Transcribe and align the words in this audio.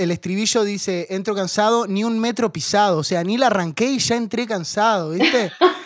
El 0.00 0.10
estribillo 0.10 0.64
dice, 0.64 1.06
entro 1.10 1.34
cansado, 1.34 1.86
ni 1.86 2.04
un 2.04 2.18
metro 2.18 2.50
pisado. 2.50 2.98
O 2.98 3.04
sea, 3.04 3.22
ni 3.22 3.36
la 3.36 3.48
arranqué 3.48 3.90
y 3.92 3.98
ya 3.98 4.16
entré 4.16 4.46
cansado, 4.46 5.10
¿viste? 5.10 5.52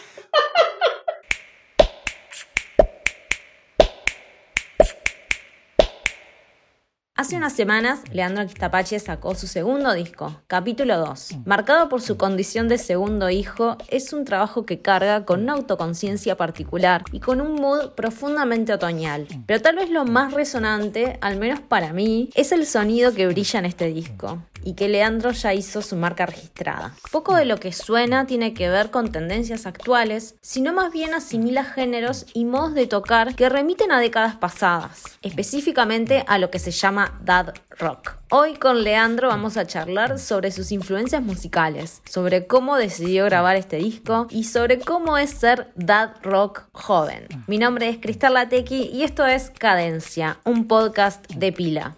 Hace 7.17 7.37
unas 7.37 7.53
semanas, 7.53 8.01
Leandro 8.13 8.45
Quistapache 8.45 8.99
sacó 8.99 9.37
su 9.37 9.47
segundo 9.47 9.93
disco, 9.93 10.41
Capítulo 10.49 10.99
2. 10.99 11.45
Marcado 11.45 11.89
por 11.89 12.03
su 12.03 12.17
condición 12.17 12.67
de 12.67 12.77
segundo 12.77 13.31
hijo, 13.31 13.77
es 13.87 14.13
un 14.13 14.25
trabajo 14.25 14.67
que 14.67 14.81
carga 14.81 15.25
con 15.25 15.45
una 15.45 15.53
autoconciencia 15.53 16.37
particular 16.37 17.05
y 17.13 17.21
con 17.21 17.41
un 17.41 17.55
mood 17.55 17.93
profundamente 17.93 18.73
otoñal. 18.73 19.29
Pero 19.47 19.63
tal 19.63 19.77
vez 19.77 19.91
lo 19.91 20.05
más 20.05 20.33
resonante, 20.33 21.17
al 21.21 21.39
menos 21.39 21.61
para 21.61 21.93
mí, 21.93 22.31
es 22.35 22.51
el 22.51 22.67
sonido 22.67 23.15
que 23.15 23.29
brilla 23.29 23.61
en 23.61 23.67
este 23.67 23.87
disco 23.87 24.43
y 24.65 24.75
que 24.75 24.89
Leandro 24.89 25.31
ya 25.33 25.55
hizo 25.55 25.83
su 25.83 25.97
marca 25.97 26.27
registrada. 26.27 26.95
Poco 27.13 27.35
de 27.37 27.45
lo 27.45 27.59
que 27.59 27.73
suena 27.73 28.27
tiene 28.27 28.55
que 28.55 28.69
ver 28.69 28.91
con 28.91 29.13
tendencias 29.13 29.67
actuales, 29.67 30.35
sino 30.41 30.73
más 30.73 30.93
bien 30.93 31.15
asimila 31.15 31.65
géneros 31.65 32.27
y 32.35 32.45
modos 32.45 32.75
de 32.75 32.87
tocar 32.87 33.35
que 33.35 33.49
remiten 33.49 33.93
a 33.93 34.01
décadas 34.01 34.37
pasadas, 34.37 35.19
específicamente 35.23 36.25
a 36.27 36.39
lo 36.39 36.51
que 36.51 36.59
se 36.59 36.71
llama 36.71 37.21
dad 37.23 37.55
rock. 37.79 38.17
Hoy 38.31 38.55
con 38.55 38.83
Leandro 38.83 39.29
vamos 39.29 39.57
a 39.57 39.67
charlar 39.67 40.19
sobre 40.19 40.51
sus 40.51 40.73
influencias 40.73 41.23
musicales, 41.23 42.03
sobre 42.09 42.47
cómo 42.47 42.77
decidió 42.77 43.27
grabar 43.27 43.57
este 43.57 43.77
disco 43.77 44.27
y 44.31 44.45
sobre 44.45 44.81
cómo 44.81 45.19
es 45.19 45.31
ser 45.31 45.71
dad 45.77 46.17
rock 46.23 46.63
joven. 46.73 47.29
Mi 47.47 47.59
nombre 47.59 47.89
es 47.89 47.99
Cristal 47.99 48.35
Latequi 48.35 48.91
y 48.93 49.05
esto 49.05 49.25
es 49.27 49.51
Cadencia, 49.51 50.39
un 50.45 50.67
podcast 50.67 51.31
de 51.33 51.53
pila. 51.53 51.97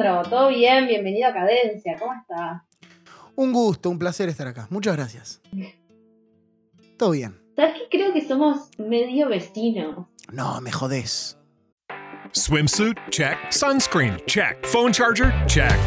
Leandro, 0.00 0.28
¿todo 0.28 0.48
bien? 0.48 0.86
Bienvenido 0.86 1.28
a 1.28 1.32
Cadencia, 1.32 1.96
¿cómo 1.98 2.14
estás? 2.14 2.62
Un 3.36 3.52
gusto, 3.52 3.90
un 3.90 3.98
placer 3.98 4.28
estar 4.28 4.46
acá. 4.46 4.66
Muchas 4.70 4.96
gracias. 4.96 5.40
Todo 6.96 7.10
bien. 7.10 7.38
¿Sabes 7.56 7.74
que 7.74 7.98
creo 7.98 8.12
que 8.12 8.26
somos 8.26 8.70
medio 8.78 9.28
vecinos? 9.28 10.06
No, 10.32 10.60
me 10.60 10.70
jodés. 10.70 11.36
Swimsuit? 12.32 12.96
Check. 13.10 13.36
Sunscreen? 13.50 14.18
Check. 14.26 14.64
Phone 14.66 14.92
charger? 14.92 15.32
Check. 15.46 15.78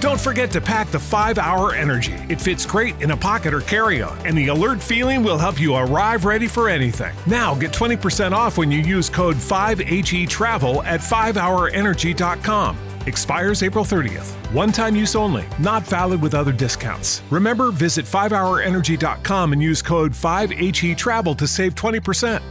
Don't 0.00 0.20
forget 0.20 0.50
to 0.50 0.60
pack 0.60 0.90
the 0.90 0.98
5 0.98 1.38
Hour 1.38 1.74
Energy. 1.74 2.14
It 2.28 2.40
fits 2.40 2.66
great 2.66 3.00
in 3.00 3.12
a 3.12 3.16
pocket 3.16 3.54
or 3.54 3.60
carry 3.60 4.02
on, 4.02 4.18
and 4.26 4.36
the 4.36 4.48
alert 4.48 4.82
feeling 4.82 5.22
will 5.22 5.38
help 5.38 5.60
you 5.60 5.76
arrive 5.76 6.24
ready 6.24 6.48
for 6.48 6.68
anything. 6.68 7.14
Now 7.26 7.54
get 7.54 7.70
20% 7.72 8.32
off 8.32 8.58
when 8.58 8.72
you 8.72 8.80
use 8.80 9.08
code 9.08 9.36
5HE 9.36 10.28
Travel 10.28 10.82
at 10.82 11.00
5hourenergy.com. 11.00 12.91
Expires 13.06 13.62
April 13.62 13.84
30th. 13.84 14.30
One 14.52 14.70
time 14.72 14.94
use 14.94 15.16
only, 15.16 15.44
not 15.58 15.82
valid 15.82 16.20
with 16.22 16.34
other 16.34 16.52
discounts. 16.52 17.22
Remember, 17.30 17.70
visit 17.70 18.04
5hourenergy.com 18.04 19.52
and 19.52 19.62
use 19.62 19.82
code 19.82 20.12
5HE 20.12 20.96
Travel 20.96 21.34
to 21.34 21.46
save 21.46 21.74
20%. 21.74 22.42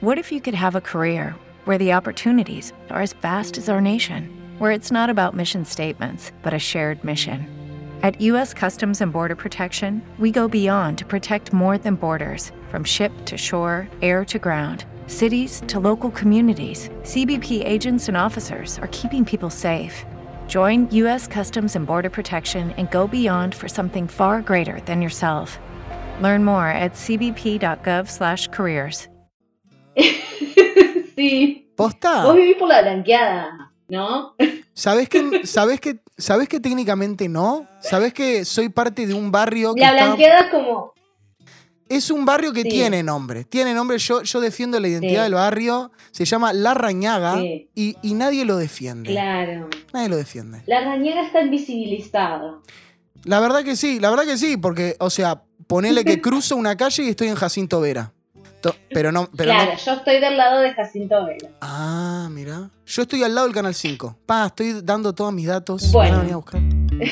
What 0.00 0.18
if 0.18 0.30
you 0.30 0.40
could 0.40 0.54
have 0.54 0.76
a 0.76 0.80
career 0.80 1.34
where 1.64 1.78
the 1.78 1.92
opportunities 1.92 2.72
are 2.88 3.02
as 3.02 3.14
vast 3.14 3.58
as 3.58 3.68
our 3.68 3.80
nation, 3.80 4.30
where 4.58 4.70
it's 4.70 4.92
not 4.92 5.10
about 5.10 5.34
mission 5.34 5.64
statements, 5.64 6.30
but 6.42 6.54
a 6.54 6.58
shared 6.58 7.02
mission? 7.02 7.46
At 8.04 8.20
U.S. 8.20 8.54
Customs 8.54 9.00
and 9.00 9.12
Border 9.12 9.34
Protection, 9.34 10.00
we 10.18 10.30
go 10.30 10.46
beyond 10.46 10.98
to 10.98 11.04
protect 11.04 11.52
more 11.52 11.78
than 11.78 11.96
borders 11.96 12.52
from 12.68 12.84
ship 12.84 13.10
to 13.24 13.36
shore, 13.36 13.88
air 14.00 14.24
to 14.26 14.38
ground 14.38 14.84
cities 15.08 15.60
to 15.66 15.80
local 15.80 16.10
communities, 16.12 16.88
CBP 17.02 17.64
agents 17.66 18.06
and 18.08 18.16
officers 18.16 18.78
are 18.78 18.88
keeping 18.92 19.24
people 19.24 19.50
safe. 19.50 20.04
Join 20.46 20.88
U.S. 20.92 21.26
Customs 21.26 21.74
and 21.74 21.84
Border 21.86 22.10
Protection 22.10 22.70
and 22.78 22.88
go 22.92 23.08
beyond 23.08 23.52
for 23.54 23.66
something 23.68 24.06
far 24.06 24.40
greater 24.42 24.78
than 24.86 25.02
yourself. 25.02 25.58
Learn 26.22 26.44
more 26.44 26.68
at 26.68 26.92
cbp.gov/careers. 26.94 29.08
sí. 31.16 31.72
¿Posta? 31.76 32.24
Vos 32.24 32.36
vivís 32.36 32.56
por 32.56 32.68
la 32.68 32.82
blanqueada, 32.82 33.72
¿no? 33.88 34.34
¿Sabés 34.72 35.08
que, 35.08 35.46
sabés 35.52 35.80
que, 35.80 36.00
sabés 36.16 36.48
que 36.48 36.60
técnicamente 36.60 37.28
no? 37.28 37.66
¿Sabés 37.80 38.12
que 38.14 38.44
soy 38.44 38.68
parte 38.68 39.06
de 39.06 39.14
un 39.14 39.30
barrio 39.30 39.74
que 39.74 39.80
La 39.80 39.90
está- 39.90 40.04
blanqueada 40.06 40.40
es 40.46 40.50
como 40.50 40.92
Es 41.88 42.10
un 42.10 42.24
barrio 42.24 42.52
que 42.52 42.62
Sí. 42.62 42.68
tiene 42.68 43.02
nombre. 43.02 43.44
Tiene 43.44 43.72
nombre, 43.74 43.98
yo, 43.98 44.22
yo 44.22 44.40
defiendo 44.40 44.78
la 44.78 44.88
identidad 44.88 45.20
Sí. 45.20 45.24
del 45.24 45.34
barrio. 45.34 45.90
Se 46.10 46.24
llama 46.24 46.52
La 46.52 46.74
Rañaga 46.74 47.36
Sí. 47.40 47.68
y, 47.74 47.96
y 48.02 48.14
nadie 48.14 48.44
lo 48.44 48.56
defiende. 48.56 49.10
Claro. 49.10 49.68
Nadie 49.92 50.08
lo 50.08 50.16
defiende. 50.16 50.62
La 50.66 50.80
rañera 50.82 51.24
está 51.26 51.40
invisibilizada. 51.42 52.58
La 53.24 53.40
verdad 53.40 53.64
que 53.64 53.74
sí, 53.76 54.00
la 54.00 54.10
verdad 54.10 54.24
que 54.24 54.36
sí, 54.38 54.56
porque, 54.56 54.96
o 55.00 55.10
sea, 55.10 55.42
ponele 55.66 56.04
que 56.04 56.20
cruzo 56.22 56.56
una 56.56 56.76
calle 56.76 57.04
y 57.04 57.08
estoy 57.08 57.28
en 57.28 57.34
Jacinto 57.36 57.80
Vera. 57.80 58.12
To- 58.60 58.74
Pero 58.90 59.12
no, 59.12 59.28
pero 59.36 59.52
claro, 59.52 59.72
no. 59.72 59.78
yo 59.78 59.92
estoy 59.92 60.20
del 60.20 60.36
lado 60.36 60.60
de 60.60 60.74
Jacinto 60.74 61.24
Vela. 61.24 61.50
Ah, 61.60 62.28
mira. 62.30 62.70
Yo 62.86 63.02
estoy 63.02 63.22
al 63.22 63.32
lado 63.34 63.46
del 63.46 63.54
Canal 63.54 63.74
5. 63.74 64.18
Pa, 64.26 64.46
estoy 64.46 64.80
dando 64.82 65.12
todos 65.14 65.32
mis 65.32 65.46
datos. 65.46 65.92
Bueno. 65.92 66.10
Van 66.10 66.18
a 66.18 66.22
venir 66.22 66.32
a 66.34 66.36
buscar. 66.36 66.87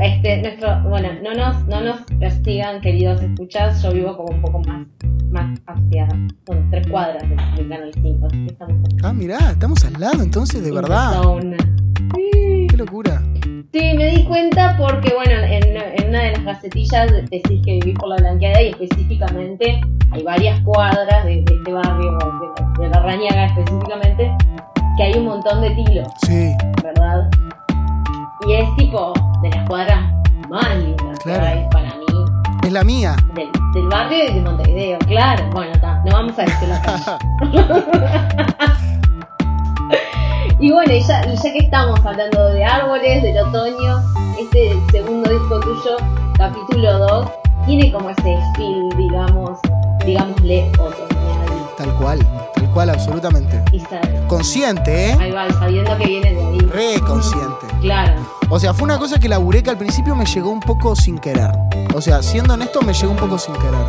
Este, 0.00 0.42
nuestro, 0.42 0.80
bueno, 0.88 1.08
no 1.22 1.32
nos, 1.34 1.64
no 1.66 1.80
nos 1.80 2.00
persigan, 2.18 2.80
queridos 2.80 3.20
escuchas, 3.22 3.82
yo 3.82 3.92
vivo 3.92 4.16
como 4.16 4.34
un 4.36 4.42
poco 4.42 4.60
más, 4.60 4.86
más 5.30 5.58
hacia, 5.66 6.08
son 6.46 6.70
tres 6.70 6.86
cuadras 6.88 7.22
del, 7.28 7.68
Canal 7.68 7.90
5, 7.94 8.26
así 8.26 8.36
que 8.46 8.52
estamos 8.52 8.76
Ah, 9.02 9.12
mirá, 9.12 9.38
estamos 9.50 9.84
al 9.84 9.92
lado 9.94 10.22
entonces, 10.22 10.62
de 10.62 10.72
verdad. 10.72 11.20
Sí. 12.14 12.66
Qué 12.70 12.76
locura. 12.76 13.22
Sí, 13.72 13.80
me 13.96 14.10
di 14.10 14.24
cuenta 14.24 14.76
porque, 14.78 15.12
bueno, 15.14 15.32
en, 15.44 15.62
en 15.76 16.08
una 16.08 16.22
de 16.24 16.32
las 16.32 16.44
gacetillas 16.44 17.10
decís 17.30 17.60
que 17.64 17.72
vivís 17.74 17.94
por 17.98 18.08
la 18.08 18.16
blanqueada 18.16 18.62
y 18.62 18.68
específicamente 18.70 19.80
hay 20.10 20.22
varias 20.22 20.58
cuadras 20.60 21.24
de, 21.24 21.42
de 21.42 21.54
este 21.54 21.72
barrio, 21.72 22.12
de, 22.18 22.18
la- 22.18 22.72
de 22.80 22.88
la 22.88 23.00
Rañaga 23.02 23.46
específicamente, 23.46 24.30
que 24.96 25.02
hay 25.02 25.14
un 25.18 25.26
montón 25.26 25.60
de 25.62 25.70
tilos, 25.70 26.08
Sí, 26.26 26.50
¿verdad? 26.82 27.28
Y 28.46 28.52
es 28.54 28.68
tipo 28.76 29.12
de 29.42 29.50
las 29.50 29.68
cuadras 29.68 30.00
más 30.48 30.76
lindas 30.76 31.18
Claro. 31.20 31.68
para 31.70 31.94
mí 31.96 32.04
es 32.64 32.72
la 32.72 32.84
mía. 32.84 33.16
del, 33.34 33.48
del 33.72 33.88
barrio 33.88 34.32
de 34.34 34.40
Montevideo, 34.40 34.98
claro. 35.06 35.44
Bueno, 35.52 35.72
está, 35.72 36.02
no 36.04 36.12
vamos 36.12 36.38
a 36.38 36.42
decir 36.42 36.68
la 36.68 36.82
calle. 36.82 37.18
Y 40.60 40.72
bueno, 40.72 40.92
y 40.92 41.00
ya, 41.00 41.24
y 41.24 41.36
ya 41.36 41.52
que 41.52 41.58
estamos 41.58 42.04
hablando 42.04 42.48
de 42.48 42.64
árboles, 42.64 43.22
del 43.22 43.38
otoño, 43.38 44.02
este 44.38 44.76
segundo 44.90 45.30
disco 45.30 45.60
tuyo, 45.60 45.96
capítulo 46.36 46.98
2, 46.98 47.28
tiene 47.66 47.92
como 47.92 48.10
ese 48.10 48.36
feel, 48.56 48.88
digamos, 48.96 49.58
digámosle 50.04 50.68
otoñal. 50.78 51.68
Tal 51.76 51.94
cual, 51.94 52.18
tal 52.68 52.74
cual, 52.74 52.90
absolutamente. 52.90 53.62
Y 53.72 53.82
Consciente, 54.26 55.10
¿eh? 55.10 55.16
ahí 55.18 55.30
va, 55.30 55.50
sabiendo 55.50 55.96
que 55.96 56.06
viene 56.06 56.34
de 56.34 56.46
ahí. 56.46 56.58
Re 56.60 57.00
consciente. 57.00 57.66
Claro. 57.80 58.14
O 58.50 58.58
sea, 58.58 58.74
fue 58.74 58.84
una 58.84 58.98
cosa 58.98 59.18
que 59.18 59.28
laburé 59.28 59.62
que 59.62 59.70
al 59.70 59.78
principio 59.78 60.14
me 60.14 60.24
llegó 60.26 60.50
un 60.50 60.60
poco 60.60 60.94
sin 60.94 61.18
querer. 61.18 61.50
O 61.94 62.00
sea, 62.00 62.22
siendo 62.22 62.54
honesto, 62.54 62.82
me 62.82 62.92
llegó 62.92 63.12
un 63.12 63.18
poco 63.18 63.38
sin 63.38 63.54
querer. 63.54 63.86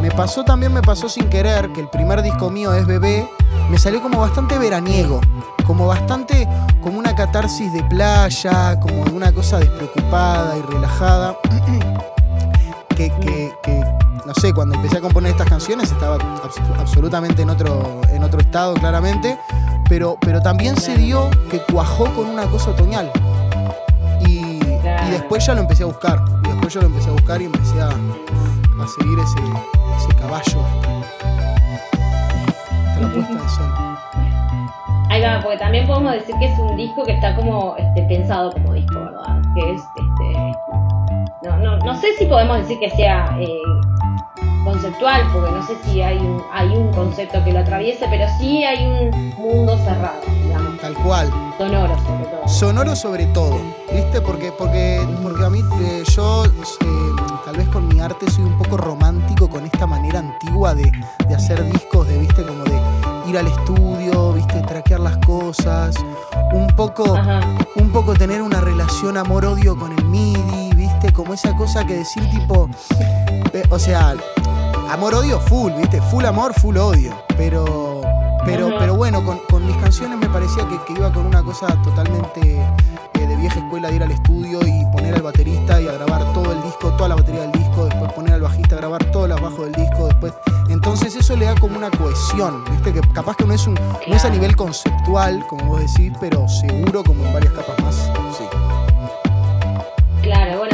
Me 0.00 0.10
pasó 0.10 0.44
también, 0.44 0.72
me 0.72 0.82
pasó 0.82 1.08
sin 1.08 1.28
querer, 1.28 1.72
que 1.72 1.80
el 1.80 1.88
primer 1.88 2.22
disco 2.22 2.50
mío 2.50 2.74
es 2.74 2.86
Bebé, 2.86 3.28
me 3.70 3.78
salió 3.78 4.02
como 4.02 4.20
bastante 4.20 4.58
veraniego. 4.58 5.20
Como 5.66 5.86
bastante, 5.86 6.46
como 6.82 6.98
una 6.98 7.14
catarsis 7.14 7.72
de 7.72 7.82
playa, 7.84 8.78
como 8.80 9.02
una 9.14 9.32
cosa 9.32 9.58
despreocupada 9.58 10.56
y 10.58 10.62
relajada. 10.62 11.38
que, 12.94 13.10
que- 13.20 13.52
que, 13.62 13.84
no 14.26 14.34
sé, 14.34 14.52
cuando 14.54 14.74
empecé 14.76 14.98
a 14.98 15.00
componer 15.00 15.32
estas 15.32 15.48
canciones 15.48 15.90
estaba 15.92 16.16
abs- 16.18 16.78
absolutamente 16.80 17.42
en 17.42 17.50
otro, 17.50 18.00
en 18.10 18.22
otro 18.24 18.40
estado, 18.40 18.74
claramente. 18.74 19.38
Pero, 19.88 20.16
pero 20.20 20.40
también 20.40 20.76
se 20.76 20.96
dio 20.96 21.28
que 21.50 21.60
cuajó 21.70 22.04
con 22.14 22.26
una 22.28 22.46
cosa 22.46 22.70
otoñal. 22.70 23.10
Y, 24.26 24.60
después 25.10 25.44
ya 25.46 25.54
lo 25.54 25.60
empecé 25.60 25.82
a 25.82 25.86
buscar. 25.86 26.24
Y 26.44 26.48
después 26.48 26.72
yo 26.72 26.80
lo 26.80 26.86
empecé 26.86 27.10
a 27.10 27.12
buscar 27.12 27.42
y 27.42 27.44
empecé 27.44 27.80
a, 27.82 27.88
a 27.88 28.86
seguir 28.98 29.18
ese, 29.18 29.38
ese 29.98 30.14
caballo 30.18 30.60
hasta, 30.64 31.54
hasta 32.88 33.00
la 33.00 33.12
puesta 33.12 33.32
de 33.34 33.48
sol. 33.48 33.74
Ahí 35.10 35.20
va, 35.22 35.40
porque 35.42 35.58
también 35.58 35.86
podemos 35.86 36.12
decir 36.12 36.34
que 36.38 36.46
es 36.46 36.58
un 36.58 36.76
disco 36.76 37.04
que 37.04 37.12
está 37.12 37.36
como 37.36 37.76
este, 37.76 38.02
pensado 38.04 38.50
como 38.52 38.72
disco, 38.72 38.94
¿verdad? 38.98 39.42
Que 39.54 39.72
es 39.74 39.80
este. 39.82 40.93
No, 42.04 42.10
sé 42.10 42.18
si 42.18 42.26
podemos 42.26 42.58
decir 42.58 42.78
que 42.80 42.90
sea 42.90 43.34
eh, 43.40 43.62
conceptual, 44.62 45.22
porque 45.32 45.50
no 45.50 45.66
sé 45.66 45.74
si 45.84 46.02
hay 46.02 46.18
un, 46.18 46.42
hay 46.52 46.68
un 46.76 46.92
concepto 46.92 47.42
que 47.42 47.50
lo 47.50 47.60
atraviese, 47.60 48.04
pero 48.10 48.26
sí 48.38 48.62
hay 48.62 48.84
un 48.86 49.30
mundo 49.38 49.78
cerrado, 49.78 50.20
digamos, 50.42 50.78
Tal 50.82 50.92
cual. 50.96 51.30
sonoro 51.56 51.94
sobre 51.96 52.24
todo. 52.24 52.48
Sonoro 52.48 52.94
sobre 52.94 53.26
todo, 53.28 53.58
¿viste? 53.90 54.20
Porque, 54.20 54.52
porque, 54.52 55.00
porque 55.22 55.44
a 55.46 55.48
mí, 55.48 55.60
eh, 55.80 56.02
yo, 56.14 56.44
eh, 56.44 56.50
tal 57.46 57.56
vez 57.56 57.68
con 57.70 57.88
mi 57.88 57.98
arte 58.00 58.30
soy 58.30 58.44
un 58.44 58.58
poco 58.58 58.76
romántico 58.76 59.48
con 59.48 59.64
esta 59.64 59.86
manera 59.86 60.18
antigua 60.18 60.74
de, 60.74 60.92
de 61.26 61.34
hacer 61.34 61.64
discos, 61.72 62.06
de, 62.06 62.18
¿viste? 62.18 62.44
Como 62.44 62.64
de 62.64 62.78
ir 63.30 63.38
al 63.38 63.46
estudio, 63.46 64.34
¿viste? 64.34 64.60
Traquear 64.60 65.00
las 65.00 65.16
cosas, 65.24 65.96
un 66.52 66.66
poco, 66.76 67.16
Ajá. 67.16 67.40
un 67.76 67.90
poco 67.90 68.12
tener 68.12 68.42
una 68.42 68.60
relación 68.60 69.16
amor-odio 69.16 69.74
con 69.78 69.90
el 69.92 70.04
MIDI, 70.04 70.63
¿viste? 71.04 71.12
Como 71.12 71.34
esa 71.34 71.54
cosa 71.56 71.86
que 71.86 71.94
decir 71.94 72.28
tipo, 72.30 72.68
eh, 73.52 73.62
o 73.70 73.78
sea, 73.78 74.14
amor-odio 74.90 75.38
full, 75.40 75.72
¿viste? 75.72 76.00
Full 76.02 76.24
amor, 76.24 76.52
full 76.54 76.76
odio, 76.76 77.14
pero... 77.36 78.00
Pero, 78.46 78.68
pero 78.78 78.94
bueno, 78.94 79.24
con, 79.24 79.38
con 79.48 79.66
mis 79.66 79.74
canciones 79.78 80.18
me 80.18 80.28
parecía 80.28 80.68
que, 80.68 80.78
que 80.84 80.92
iba 80.92 81.10
con 81.10 81.24
una 81.24 81.42
cosa 81.42 81.66
totalmente 81.82 82.60
eh, 82.60 83.26
de 83.26 83.36
vieja 83.36 83.58
escuela 83.58 83.88
de 83.88 83.96
ir 83.96 84.02
al 84.02 84.10
estudio 84.10 84.60
y 84.60 84.84
poner 84.92 85.14
al 85.14 85.22
baterista 85.22 85.80
y 85.80 85.88
a 85.88 85.92
grabar 85.92 86.30
todo 86.34 86.52
el 86.52 86.62
disco, 86.62 86.90
toda 86.92 87.08
la 87.08 87.14
batería 87.14 87.40
del 87.40 87.52
disco, 87.52 87.86
después 87.86 88.12
poner 88.12 88.34
al 88.34 88.42
bajista 88.42 88.74
a 88.74 88.78
grabar 88.80 89.02
todos 89.12 89.30
los 89.30 89.40
bajos 89.40 89.60
del 89.60 89.72
disco, 89.72 90.08
después. 90.08 90.34
Entonces 90.68 91.16
eso 91.16 91.34
le 91.36 91.46
da 91.46 91.54
como 91.54 91.78
una 91.78 91.90
cohesión, 91.90 92.62
¿viste? 92.70 92.92
Que 92.92 93.00
capaz 93.14 93.34
que 93.34 93.46
no 93.46 93.54
es 93.54 93.66
un. 93.66 93.76
No 94.06 94.14
es 94.14 94.24
a 94.26 94.28
nivel 94.28 94.54
conceptual, 94.56 95.42
como 95.46 95.64
vos 95.64 95.80
decís, 95.80 96.12
pero 96.20 96.46
seguro 96.46 97.02
como 97.02 97.24
en 97.24 97.32
varias 97.32 97.54
capas 97.54 97.80
más. 97.82 98.10
Sí. 98.36 98.44
Claro, 100.24 100.58
bueno, 100.58 100.73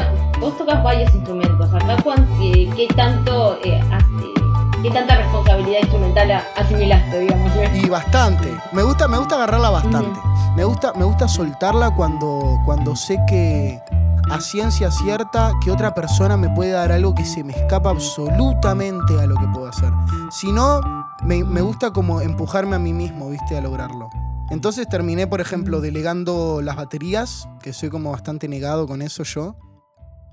vos 0.50 0.58
tocas 0.58 0.82
varios 0.82 1.14
instrumentos. 1.14 1.72
Acá, 1.72 1.96
eh, 2.42 2.70
¿qué 2.76 2.86
tanto, 2.94 3.56
eh, 3.64 3.80
eh, 3.80 4.82
qué 4.82 4.90
tanta 4.90 5.16
responsabilidad 5.16 5.80
instrumental 5.80 6.30
asimilaste, 6.56 7.20
digamos? 7.20 7.52
Y 7.74 7.88
bastante. 7.88 8.52
Me 8.72 8.82
gusta, 8.82 9.08
me 9.08 9.18
gusta 9.18 9.36
agarrarla 9.36 9.70
bastante. 9.70 10.20
Me 10.56 10.64
gusta, 10.64 10.92
me 10.94 11.04
gusta 11.04 11.28
soltarla 11.28 11.94
cuando, 11.94 12.58
cuando 12.64 12.96
sé 12.96 13.18
que 13.28 13.80
a 14.30 14.40
ciencia 14.40 14.90
cierta 14.90 15.52
que 15.62 15.70
otra 15.70 15.94
persona 15.94 16.36
me 16.36 16.48
puede 16.50 16.72
dar 16.72 16.92
algo 16.92 17.14
que 17.14 17.24
se 17.24 17.42
me 17.42 17.52
escapa 17.52 17.90
absolutamente 17.90 19.20
a 19.20 19.26
lo 19.26 19.36
que 19.36 19.46
puedo 19.48 19.68
hacer. 19.68 19.92
Si 20.30 20.50
no, 20.52 20.80
me, 21.22 21.44
me 21.44 21.60
gusta 21.60 21.92
como 21.92 22.20
empujarme 22.20 22.76
a 22.76 22.78
mí 22.78 22.92
mismo, 22.92 23.30
¿viste? 23.30 23.56
A 23.56 23.60
lograrlo. 23.60 24.10
Entonces 24.50 24.88
terminé, 24.88 25.28
por 25.28 25.40
ejemplo, 25.40 25.80
delegando 25.80 26.60
las 26.60 26.74
baterías, 26.74 27.48
que 27.62 27.72
soy 27.72 27.88
como 27.88 28.10
bastante 28.10 28.48
negado 28.48 28.88
con 28.88 29.00
eso 29.00 29.22
yo. 29.22 29.54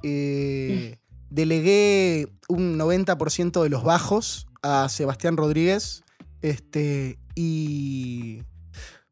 Eh, 0.04 0.98
delegué 1.30 2.28
un 2.48 2.78
90% 2.78 3.62
de 3.62 3.70
los 3.70 3.84
bajos 3.84 4.48
a 4.62 4.90
Sebastián 4.90 5.38
Rodríguez. 5.38 6.04
Este, 6.42 7.20
y. 7.36 8.44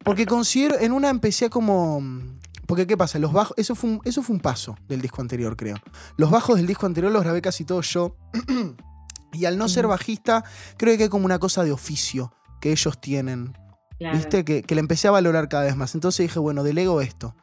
Porque 0.03 0.25
considero. 0.25 0.79
En 0.79 0.91
una 0.91 1.09
empecé 1.09 1.45
a 1.45 1.49
como. 1.49 2.01
Porque, 2.67 2.87
¿qué 2.87 2.97
pasa? 2.97 3.19
Los 3.19 3.33
bajos. 3.33 3.55
Eso 3.57 3.75
fue, 3.75 3.91
un, 3.91 4.01
eso 4.05 4.23
fue 4.23 4.35
un 4.35 4.41
paso 4.41 4.77
del 4.87 5.01
disco 5.01 5.21
anterior, 5.21 5.55
creo. 5.55 5.77
Los 6.17 6.31
bajos 6.31 6.57
del 6.57 6.67
disco 6.67 6.85
anterior 6.85 7.11
los 7.11 7.23
grabé 7.23 7.41
casi 7.41 7.63
todos 7.63 7.87
yo. 7.93 8.15
y 9.33 9.45
al 9.45 9.57
no 9.57 9.67
ser 9.67 9.87
bajista, 9.87 10.43
creo 10.77 10.97
que 10.97 11.03
hay 11.03 11.09
como 11.09 11.25
una 11.25 11.39
cosa 11.39 11.63
de 11.63 11.71
oficio 11.71 12.33
que 12.61 12.71
ellos 12.71 12.99
tienen. 12.99 13.55
Claro. 13.99 14.17
¿Viste? 14.17 14.43
Que, 14.43 14.63
que 14.63 14.75
la 14.75 14.81
empecé 14.81 15.07
a 15.07 15.11
valorar 15.11 15.47
cada 15.47 15.63
vez 15.63 15.75
más. 15.75 15.93
Entonces 15.95 16.25
dije, 16.25 16.39
bueno, 16.39 16.63
delego 16.63 17.01
esto. 17.01 17.35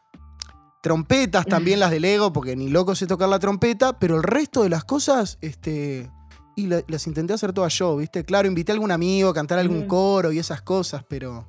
Trompetas 0.82 1.46
también 1.46 1.81
las 1.81 1.90
delego, 1.90 2.32
porque 2.32 2.55
ni 2.56 2.69
loco 2.69 2.94
sé 2.94 3.06
tocar 3.06 3.29
la 3.29 3.38
trompeta, 3.38 3.99
pero 3.99 4.17
el 4.17 4.23
resto 4.23 4.62
de 4.64 4.69
las 4.69 4.84
cosas, 4.84 5.38
este. 5.40 6.11
Y 6.56 6.67
la- 6.67 6.82
las 6.88 7.06
intenté 7.06 7.32
hacer 7.32 7.52
todas 7.55 7.73
yo, 7.79 7.96
¿viste? 7.96 8.25
Claro, 8.25 8.46
invité 8.46 8.73
a 8.73 8.75
algún 8.75 8.90
amigo 8.93 9.31
a 9.31 9.34
cantar 9.34 9.58
algún 9.58 9.84
Mm. 9.84 9.87
coro 9.87 10.32
y 10.32 10.38
esas 10.38 10.61
cosas, 10.61 11.02
pero. 11.08 11.46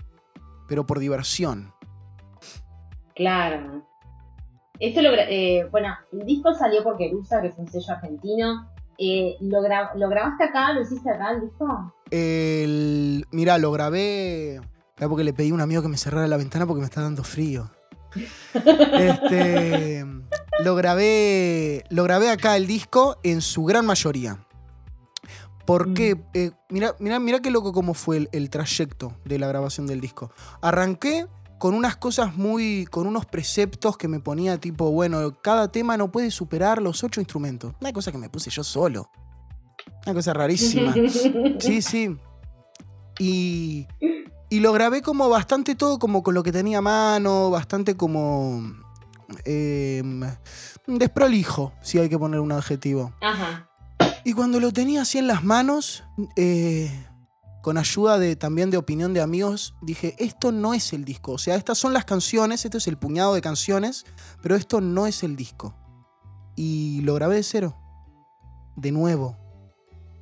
Pero 0.69 0.85
por 0.85 0.99
diversión. 0.99 1.73
Claro. 3.15 3.83
Esto 4.79 5.01
lo 5.01 5.09
eh, 5.13 5.67
bueno, 5.71 5.89
el 6.11 6.25
disco 6.25 6.53
salió 6.53 6.83
por 6.83 6.97
Querusa, 6.97 7.41
que 7.41 7.47
es 7.47 7.57
un 7.57 7.67
sello 7.67 7.91
argentino. 7.93 8.69
Eh, 8.97 9.35
¿lo, 9.41 9.61
gra- 9.61 9.93
¿Lo 9.95 10.09
grabaste 10.09 10.43
acá? 10.45 10.73
¿Lo 10.73 10.81
hiciste 10.81 11.09
acá 11.09 11.31
el 11.31 11.41
disco? 11.41 11.93
El, 12.11 13.25
mirá, 13.31 13.57
lo 13.57 13.71
grabé. 13.71 14.61
Porque 14.97 15.23
le 15.23 15.33
pedí 15.33 15.49
a 15.49 15.53
un 15.53 15.61
amigo 15.61 15.81
que 15.81 15.87
me 15.89 15.97
cerrara 15.97 16.27
la 16.27 16.37
ventana 16.37 16.65
porque 16.65 16.79
me 16.81 16.85
está 16.85 17.01
dando 17.01 17.23
frío. 17.23 17.69
Este, 18.53 20.05
lo 20.63 20.75
grabé. 20.75 21.83
Lo 21.89 22.03
grabé 22.03 22.29
acá 22.29 22.57
el 22.57 22.67
disco 22.67 23.17
en 23.23 23.41
su 23.41 23.63
gran 23.65 23.85
mayoría. 23.85 24.45
Porque, 25.65 26.17
eh, 26.33 26.51
mira, 26.69 26.95
mira, 26.99 27.19
mira 27.19 27.39
qué 27.39 27.49
loco 27.49 27.71
cómo 27.71 27.93
fue 27.93 28.17
el, 28.17 28.29
el 28.33 28.49
trayecto 28.49 29.15
de 29.23 29.39
la 29.39 29.47
grabación 29.47 29.87
del 29.87 30.01
disco. 30.01 30.31
Arranqué 30.61 31.27
con 31.63 31.75
unas 31.75 31.95
cosas 31.95 32.35
muy. 32.35 32.85
con 32.91 33.07
unos 33.07 33.25
preceptos 33.25 33.95
que 33.95 34.09
me 34.09 34.19
ponía 34.19 34.57
tipo, 34.57 34.91
bueno, 34.91 35.39
cada 35.41 35.71
tema 35.71 35.95
no 35.95 36.11
puede 36.11 36.29
superar 36.29 36.81
los 36.81 37.01
ocho 37.05 37.21
instrumentos. 37.21 37.73
Una 37.79 37.93
cosa 37.93 38.11
que 38.11 38.17
me 38.17 38.29
puse 38.29 38.49
yo 38.49 38.65
solo. 38.65 39.09
Una 40.05 40.13
cosa 40.13 40.33
rarísima. 40.33 40.93
Sí, 41.59 41.81
sí. 41.81 42.17
Y, 43.17 43.87
y 44.53 44.59
lo 44.59 44.71
grabé 44.71 45.01
como 45.01 45.29
bastante 45.29 45.73
todo 45.73 45.97
como 45.97 46.21
con 46.21 46.35
lo 46.35 46.43
que 46.43 46.51
tenía 46.51 46.77
a 46.77 46.81
mano, 46.81 47.49
bastante 47.49 47.97
como... 47.97 48.61
eh, 49.45 50.03
desprolijo, 50.85 51.73
si 51.81 51.97
hay 51.97 52.07
que 52.07 52.19
poner 52.19 52.39
un 52.39 52.51
adjetivo. 52.51 53.15
Ajá. 53.19 53.67
Y 54.23 54.33
cuando 54.33 54.59
lo 54.59 54.71
tenía 54.71 55.01
así 55.01 55.17
en 55.17 55.25
las 55.25 55.43
manos, 55.43 56.03
eh, 56.35 56.91
con 57.63 57.79
ayuda 57.79 58.19
de, 58.19 58.35
también 58.35 58.69
de 58.69 58.77
opinión 58.77 59.11
de 59.15 59.21
amigos, 59.21 59.73
dije, 59.81 60.15
esto 60.19 60.51
no 60.51 60.75
es 60.75 60.93
el 60.93 61.03
disco. 61.03 61.31
O 61.31 61.39
sea, 61.39 61.55
estas 61.55 61.79
son 61.79 61.91
las 61.91 62.05
canciones, 62.05 62.63
esto 62.63 62.77
es 62.77 62.87
el 62.87 62.99
puñado 62.99 63.33
de 63.33 63.41
canciones, 63.41 64.05
pero 64.43 64.55
esto 64.55 64.81
no 64.81 65.07
es 65.07 65.23
el 65.23 65.35
disco. 65.35 65.73
Y 66.55 67.01
lo 67.01 67.15
grabé 67.15 67.37
de 67.37 67.43
cero. 67.43 67.75
De 68.75 68.91
nuevo. 68.91 69.35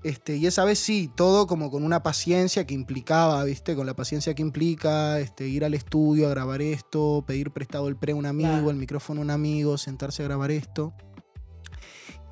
Este, 0.03 0.35
y 0.37 0.47
esa 0.47 0.65
vez 0.65 0.79
sí, 0.79 1.11
todo 1.15 1.45
como 1.45 1.69
con 1.69 1.83
una 1.83 2.01
paciencia 2.01 2.65
que 2.65 2.73
implicaba, 2.73 3.43
¿viste? 3.43 3.75
Con 3.75 3.85
la 3.85 3.95
paciencia 3.95 4.33
que 4.33 4.41
implica 4.41 5.19
este, 5.19 5.47
ir 5.47 5.63
al 5.63 5.75
estudio 5.75 6.25
a 6.27 6.31
grabar 6.31 6.61
esto, 6.63 7.23
pedir 7.27 7.51
prestado 7.51 7.87
el 7.87 7.95
pre 7.95 8.13
a 8.13 8.15
un 8.15 8.25
amigo, 8.25 8.49
Claro. 8.49 8.71
el 8.71 8.77
micrófono 8.77 9.21
a 9.21 9.23
un 9.25 9.29
amigo, 9.29 9.77
sentarse 9.77 10.23
a 10.23 10.25
grabar 10.25 10.49
esto. 10.49 10.93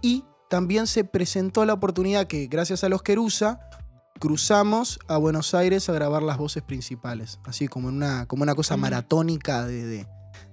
Y 0.02 0.24
también 0.50 0.88
se 0.88 1.04
presentó 1.04 1.64
la 1.66 1.74
oportunidad 1.74 2.26
que, 2.26 2.48
gracias 2.48 2.84
a 2.84 2.90
los 2.90 3.04
Querusa, 3.04 3.60
cruzamos 4.20 5.00
a 5.08 5.18
Buenos 5.18 5.54
Aires 5.54 5.88
a 5.90 5.94
grabar 5.94 6.24
las 6.24 6.38
voces 6.38 6.64
principales. 6.64 7.40
Así 7.46 7.68
como 7.68 7.90
en 7.90 7.96
una, 7.98 8.26
como 8.26 8.44
una 8.44 8.56
cosa 8.56 8.78
maratónica 8.78 9.66
de, 9.68 9.86
de- 9.86 10.08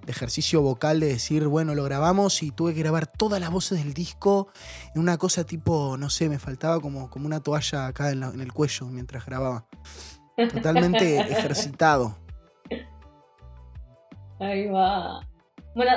de 0.07 0.13
ejercicio 0.13 0.63
vocal, 0.63 1.01
de 1.01 1.09
decir, 1.09 1.49
bueno, 1.49 1.75
lo 1.75 1.83
grabamos 1.85 2.43
y 2.43 2.53
tuve 2.53 2.73
que 2.75 2.81
grabar 2.81 3.07
todas 3.09 3.41
las 3.41 3.51
voces 3.51 3.83
del 3.83 3.93
disco 3.93 4.49
en 4.95 5.03
una 5.03 5.19
cosa 5.19 5.45
tipo, 5.45 5.97
no 5.99 6.09
sé, 6.11 6.29
me 6.29 6.39
faltaba 6.39 6.81
como, 6.81 7.11
como 7.11 7.27
una 7.27 7.41
toalla 7.43 7.89
acá 7.89 8.11
en, 8.13 8.21
la- 8.21 8.29
en 8.29 8.41
el 8.41 8.53
cuello 8.53 8.87
mientras 8.87 9.27
grababa. 9.27 9.67
Totalmente 10.53 11.19
ejercitado. 11.33 12.17
Ahí 14.39 14.69
va. 14.69 15.27
Bueno, 15.75 15.91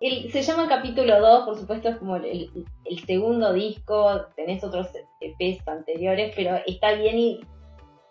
el- 0.00 0.32
se 0.32 0.42
llama 0.42 0.68
capítulo 0.68 1.20
2, 1.20 1.44
por 1.44 1.58
supuesto, 1.58 1.88
es 1.90 1.96
como 1.96 2.16
el- 2.16 2.66
el 2.84 3.06
segundo 3.06 3.52
disco, 3.52 4.22
tenés 4.36 4.64
otros 4.64 4.88
EPs 5.20 5.68
anteriores, 5.68 6.32
pero 6.34 6.56
está 6.66 6.92
bien 6.92 7.18
y 7.18 7.40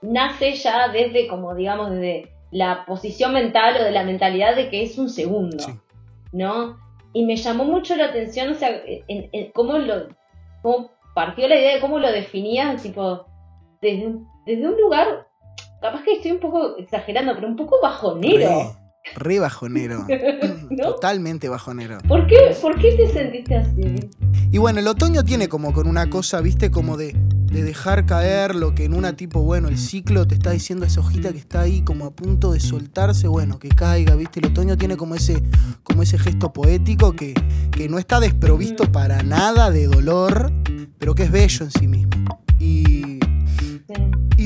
nace 0.01 0.53
ya 0.55 0.89
desde, 0.89 1.27
como 1.27 1.55
digamos, 1.55 1.91
desde 1.91 2.30
la 2.51 2.85
posición 2.85 3.33
mental 3.33 3.77
o 3.79 3.83
de 3.83 3.91
la 3.91 4.03
mentalidad 4.03 4.55
de 4.55 4.69
que 4.69 4.83
es 4.83 4.97
un 4.97 5.09
segundo, 5.09 5.57
¿no? 6.31 6.77
Y 7.13 7.25
me 7.25 7.35
llamó 7.35 7.63
mucho 7.65 7.95
la 7.95 8.05
atención, 8.05 8.51
o 8.51 8.55
sea, 8.55 8.69
en, 8.85 9.51
cómo 9.53 9.77
lo 9.77 10.07
cómo 10.61 10.91
partió 11.13 11.47
la 11.47 11.55
idea 11.55 11.75
de 11.75 11.81
cómo 11.81 11.99
lo 11.99 12.11
definía, 12.11 12.75
tipo, 12.77 13.25
desde, 13.81 14.15
desde 14.45 14.67
un 14.67 14.79
lugar, 14.79 15.27
capaz 15.81 16.03
que 16.03 16.13
estoy 16.13 16.31
un 16.31 16.39
poco 16.39 16.77
exagerando, 16.77 17.33
pero 17.35 17.47
un 17.47 17.55
poco 17.55 17.79
bajonero. 17.81 18.75
Re, 19.15 19.39
bajonero. 19.39 20.05
Totalmente 20.81 21.49
bajonero. 21.49 21.97
¿Por 22.07 22.27
qué, 22.27 22.55
¿Por 22.61 22.79
qué 22.79 22.91
te 22.95 23.07
sentiste 23.07 23.55
así? 23.55 24.09
Y 24.51 24.57
bueno, 24.59 24.79
el 24.79 24.87
otoño 24.87 25.23
tiene 25.23 25.49
como 25.49 25.73
con 25.73 25.87
una 25.87 26.09
cosa, 26.09 26.39
viste, 26.39 26.69
como 26.69 26.97
de 26.97 27.15
de 27.51 27.63
dejar 27.63 28.05
caer 28.05 28.55
lo 28.55 28.73
que 28.73 28.85
en 28.85 28.93
una 28.93 29.15
tipo, 29.15 29.41
bueno, 29.41 29.67
el 29.67 29.77
ciclo 29.77 30.25
te 30.25 30.35
está 30.35 30.51
diciendo 30.51 30.85
esa 30.85 31.01
hojita 31.01 31.31
que 31.33 31.37
está 31.37 31.61
ahí 31.61 31.81
como 31.81 32.05
a 32.05 32.11
punto 32.11 32.53
de 32.53 32.59
soltarse, 32.59 33.27
bueno, 33.27 33.59
que 33.59 33.69
caiga, 33.69 34.15
¿viste? 34.15 34.39
El 34.39 34.47
otoño 34.47 34.77
tiene 34.77 34.95
como 34.95 35.15
ese, 35.15 35.43
como 35.83 36.01
ese 36.01 36.17
gesto 36.17 36.53
poético 36.53 37.13
que, 37.13 37.33
que 37.71 37.89
no 37.89 37.99
está 37.99 38.19
desprovisto 38.19 38.91
para 38.91 39.21
nada 39.23 39.69
de 39.69 39.87
dolor, 39.87 40.51
pero 40.97 41.13
que 41.13 41.23
es 41.23 41.31
bello 41.31 41.65
en 41.65 41.71
sí 41.71 41.87
mismo. 41.87 42.41
Y, 42.57 43.20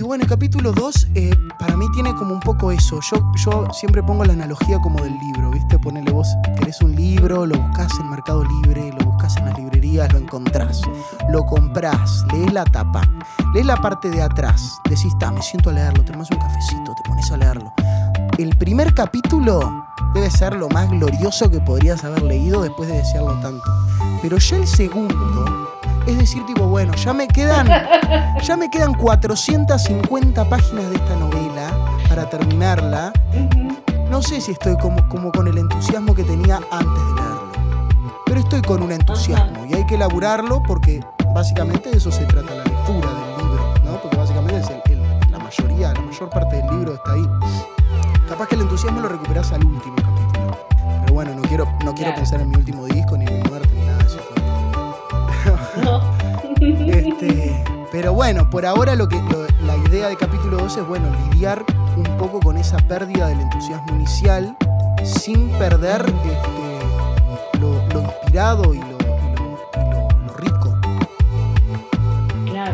bueno, 0.05 0.23
el 0.23 0.29
capítulo 0.29 0.71
2 0.71 1.07
eh, 1.15 1.31
para 1.57 1.75
mí 1.75 1.85
tiene 1.93 2.13
como 2.15 2.33
un 2.33 2.39
poco 2.39 2.71
eso. 2.71 2.99
Yo, 3.11 3.31
yo 3.35 3.67
siempre 3.73 4.03
pongo 4.03 4.23
la 4.25 4.33
analogía 4.33 4.79
como 4.79 5.01
del 5.01 5.17
libro, 5.19 5.51
¿viste? 5.51 5.79
Ponele 5.79 6.11
vos, 6.11 6.27
querés 6.57 6.81
un 6.81 6.95
libro, 6.95 7.45
lo 7.45 7.57
buscas 7.57 7.91
en 7.99 8.09
Mercado 8.09 8.43
Libre, 8.43 8.91
lo 8.99 9.05
buscas 9.05 9.35
en 9.37 9.45
las 9.45 9.57
librerías, 9.57 10.11
lo 10.13 10.19
encontrás, 10.19 10.81
lo 11.29 11.45
comprás, 11.45 12.25
lees 12.31 12.53
la 12.53 12.65
tapa, 12.65 13.01
lees 13.53 13.65
la 13.65 13.77
parte 13.77 14.09
de 14.09 14.21
atrás, 14.21 14.79
decís, 14.89 15.05
está, 15.05 15.31
me 15.31 15.41
siento 15.41 15.69
a 15.69 15.73
leerlo, 15.73 16.03
te 16.03 16.11
tomas 16.11 16.29
un 16.31 16.37
cafecito, 16.37 16.93
te 16.95 17.09
pones 17.09 17.31
a 17.31 17.37
leerlo. 17.37 17.73
El 18.37 18.55
primer 18.57 18.93
capítulo 18.93 19.87
debe 20.13 20.29
ser 20.29 20.55
lo 20.55 20.69
más 20.69 20.89
glorioso 20.89 21.49
que 21.49 21.59
podrías 21.59 22.03
haber 22.03 22.21
leído 22.21 22.61
después 22.61 22.89
de 22.89 22.97
desearlo 22.97 23.39
tanto. 23.39 23.63
Pero 24.21 24.37
ya 24.37 24.57
el 24.57 24.67
segundo 24.67 25.64
es 26.07 26.17
decir, 26.17 26.45
tipo, 26.45 26.67
bueno, 26.67 26.93
ya 26.95 27.13
me 27.13 27.27
quedan, 27.27 27.67
ya 28.41 28.57
me 28.57 28.69
quedan 28.69 28.93
450 28.93 30.49
páginas 30.49 30.89
de 30.89 30.95
esta 30.95 31.15
novela 31.15 31.73
para 32.07 32.29
terminarla. 32.29 33.11
No 34.09 34.21
sé 34.21 34.39
si 34.39 34.51
estoy 34.51 34.77
como, 34.77 35.07
como 35.09 35.31
con 35.31 35.47
el 35.47 35.57
entusiasmo 35.57 36.13
que 36.13 36.23
tenía 36.23 36.59
antes 36.71 36.87
de 36.87 37.13
leerlo. 37.15 37.51
Pero 38.25 38.39
estoy 38.39 38.61
con 38.61 38.83
un 38.83 38.91
entusiasmo 38.91 39.65
y 39.65 39.73
hay 39.73 39.85
que 39.85 39.95
elaborarlo 39.95 40.61
porque 40.67 41.03
básicamente 41.33 41.89
de 41.89 41.97
eso 41.97 42.11
se 42.11 42.25
trata 42.25 42.53
la 42.53 42.63
lectura 42.63 43.09
del 43.09 43.37
libro, 43.37 43.73
¿no? 43.83 44.01
Porque 44.01 44.17
básicamente 44.17 44.59
es 44.59 45.31
la 45.31 45.39
mayoría, 45.39 45.93
la 45.93 46.01
mayor 46.01 46.29
parte 46.29 46.55
del 46.57 46.69
libro 46.69 46.93
está 46.93 47.13
ahí. 47.13 47.27
Capaz 48.29 48.47
que 48.47 48.55
el 48.55 48.61
entusiasmo 48.61 49.01
lo 49.01 49.09
recuperas 49.09 49.51
al 49.51 49.63
último 49.65 49.95
capítulo. 49.95 50.57
Pero 51.01 51.13
bueno, 51.13 51.35
no 51.35 51.41
quiero, 51.43 51.67
no 51.83 51.93
quiero 51.93 52.15
pensar 52.15 52.41
en 52.41 52.49
mi 52.49 52.55
último 52.55 52.85
disco 52.85 53.17
ni 53.17 53.25
en 53.25 53.43
mi 53.43 53.44
Este, 56.87 57.63
pero 57.91 58.13
bueno, 58.13 58.49
por 58.49 58.65
ahora 58.65 58.95
lo 58.95 59.07
que, 59.07 59.21
la 59.65 59.75
idea 59.77 60.09
de 60.09 60.15
capítulo 60.15 60.57
12 60.57 60.79
es 60.79 60.87
bueno, 60.87 61.07
lidiar 61.31 61.63
un 61.97 62.17
poco 62.17 62.39
con 62.39 62.57
esa 62.57 62.77
pérdida 62.77 63.27
del 63.27 63.41
entusiasmo 63.41 63.95
inicial 63.95 64.55
sin 65.03 65.49
perder 65.51 66.01
este, 66.01 67.59
lo, 67.59 68.01
inspirado 68.01 68.73
y 68.73 68.79
lo, 68.79 68.97
rico. 70.37 70.77
Claro. 72.45 72.73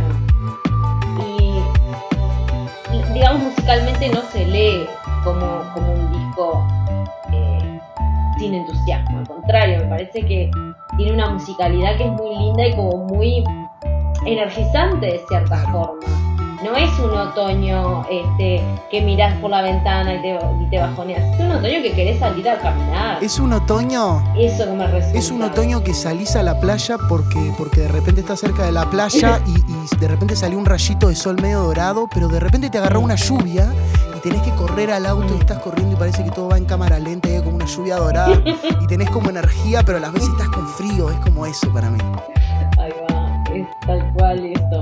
Y 2.94 3.14
digamos 3.14 3.44
musicalmente 3.44 4.10
no 4.10 4.22
se 4.32 4.46
lee 4.46 4.86
como, 5.24 5.51
sin 8.42 8.56
entusiasmo, 8.56 9.20
al 9.20 9.28
contrario, 9.28 9.78
me 9.84 9.86
parece 9.86 10.26
que 10.26 10.50
tiene 10.98 11.14
una 11.14 11.30
musicalidad 11.30 11.96
que 11.96 12.06
es 12.06 12.12
muy 12.12 12.36
linda 12.36 12.66
y 12.66 12.76
como 12.76 13.06
muy 13.06 13.44
energizante 14.26 15.06
de 15.06 15.22
cierta 15.28 15.58
forma. 15.72 16.00
No 16.64 16.76
es 16.76 16.90
un 17.00 17.12
otoño 17.12 18.04
este, 18.10 18.62
que 18.90 19.02
miras 19.02 19.36
por 19.42 19.50
la 19.50 19.62
ventana 19.62 20.16
y 20.16 20.22
te, 20.22 20.40
y 20.60 20.70
te, 20.70 20.80
bajoneas. 20.80 21.24
Es 21.34 21.40
un 21.40 21.52
otoño 21.52 21.82
que 21.82 21.92
querés 21.94 22.20
salir 22.20 22.48
a 22.50 22.60
caminar. 22.60 23.24
Es 23.24 23.40
un 23.40 23.54
otoño. 23.54 24.24
Eso 24.38 24.66
que 24.66 24.72
me 24.72 24.88
resulta. 24.88 25.18
Es 25.18 25.32
un 25.32 25.42
otoño 25.42 25.84
que 25.84 25.94
salís 25.96 26.36
a 26.36 26.44
la 26.44 26.60
playa 26.60 26.98
porque, 27.10 27.52
porque 27.58 27.82
de 27.82 27.88
repente 27.88 28.22
estás 28.22 28.40
cerca 28.40 28.64
de 28.64 28.72
la 28.72 28.88
playa 28.90 29.42
y, 29.48 29.60
y 29.60 30.00
de 30.00 30.08
repente 30.08 30.36
salió 30.36 30.58
un 30.60 30.66
rayito 30.66 31.10
de 31.10 31.16
sol 31.16 31.36
medio 31.42 31.62
dorado, 31.62 32.08
pero 32.12 32.28
de 32.28 32.40
repente 32.40 32.70
te 32.70 32.78
agarró 32.78 33.00
una 33.00 33.16
lluvia 33.16 33.72
tenés 34.22 34.42
que 34.42 34.52
correr 34.52 34.92
al 34.92 35.06
auto 35.06 35.34
y 35.36 35.40
estás 35.40 35.60
corriendo 35.60 35.96
y 35.96 36.00
parece 36.00 36.24
que 36.24 36.32
todo 36.32 36.50
va 36.50 36.58
en 36.58 36.66
cámara 36.66 37.00
lenta 37.00 37.30
y 37.30 37.36
hay 37.36 37.42
como 37.42 37.56
una 37.56 37.66
lluvia 37.66 37.98
dorada 37.98 38.42
y 38.82 38.88
tenés 38.88 39.10
como 39.10 39.30
energía, 39.30 39.84
pero 39.84 39.98
a 39.98 40.02
las 40.02 40.14
veces 40.14 40.30
estás 40.30 40.50
con 40.50 40.68
frío. 40.68 41.10
Es 41.10 41.18
como 41.18 41.46
eso 41.46 41.72
para 41.74 41.90
mí. 41.90 42.00
Ahí 42.78 42.92
va 43.10 43.44
es 43.54 43.68
tal 43.86 44.14
cual 44.14 44.46
esto. 44.46 44.81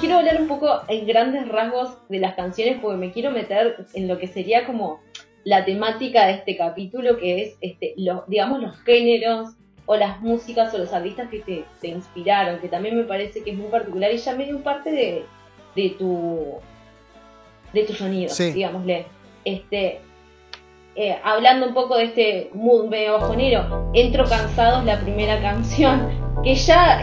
Quiero 0.00 0.18
hablar 0.18 0.40
un 0.40 0.48
poco 0.48 0.82
en 0.88 1.06
grandes 1.06 1.48
rasgos 1.48 1.96
de 2.08 2.18
las 2.18 2.34
canciones 2.34 2.78
porque 2.80 2.96
me 2.96 3.12
quiero 3.12 3.30
meter 3.30 3.86
en 3.94 4.08
lo 4.08 4.18
que 4.18 4.26
sería 4.26 4.66
como 4.66 5.00
la 5.44 5.64
temática 5.64 6.26
de 6.26 6.34
este 6.34 6.56
capítulo, 6.56 7.18
que 7.18 7.42
es, 7.42 7.56
este, 7.60 7.94
los, 7.96 8.26
digamos, 8.28 8.60
los 8.60 8.78
géneros 8.82 9.54
o 9.86 9.96
las 9.96 10.20
músicas 10.20 10.72
o 10.74 10.78
los 10.78 10.92
artistas 10.92 11.28
que 11.30 11.40
te, 11.40 11.64
te, 11.80 11.88
inspiraron, 11.88 12.60
que 12.60 12.68
también 12.68 12.96
me 12.96 13.04
parece 13.04 13.42
que 13.42 13.50
es 13.50 13.56
muy 13.56 13.68
particular 13.68 14.12
y 14.12 14.18
ya 14.18 14.34
medio 14.34 14.62
parte 14.62 14.90
de, 14.90 15.24
de 15.74 15.90
tu 15.98 16.60
de 17.72 17.84
tu 17.84 17.92
sonido, 17.92 18.34
digámosle. 18.36 19.06
Este, 19.44 20.00
eh, 20.96 21.16
hablando 21.22 21.66
un 21.66 21.74
poco 21.74 21.96
de 21.96 22.04
este 22.04 22.50
mood 22.52 22.88
medio 22.88 23.14
bajonero, 23.14 23.90
Entro 23.94 24.24
Cansados, 24.28 24.84
la 24.84 25.00
primera 25.00 25.40
canción, 25.40 26.19
que 26.42 26.54
ya 26.54 27.00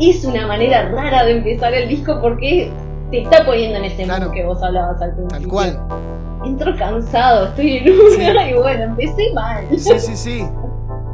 es 0.00 0.24
una 0.24 0.46
manera 0.46 0.88
rara 0.90 1.24
de 1.24 1.38
empezar 1.38 1.74
el 1.74 1.88
disco 1.88 2.18
porque 2.20 2.70
te 3.10 3.22
está 3.22 3.44
poniendo 3.44 3.78
en 3.78 3.84
ese 3.84 4.06
mood 4.06 4.32
que 4.32 4.44
vos 4.44 4.62
hablabas 4.62 5.00
al 5.02 5.14
principio. 5.14 5.38
Tal 5.38 5.48
cual 5.48 5.80
entro 6.44 6.76
cansado, 6.76 7.46
estoy 7.46 7.78
en 7.78 7.92
una 7.92 8.50
y 8.50 8.54
bueno, 8.54 8.84
empecé 8.84 9.32
mal. 9.34 9.66
Sí, 9.76 9.98
sí, 9.98 10.16
sí. 10.16 10.46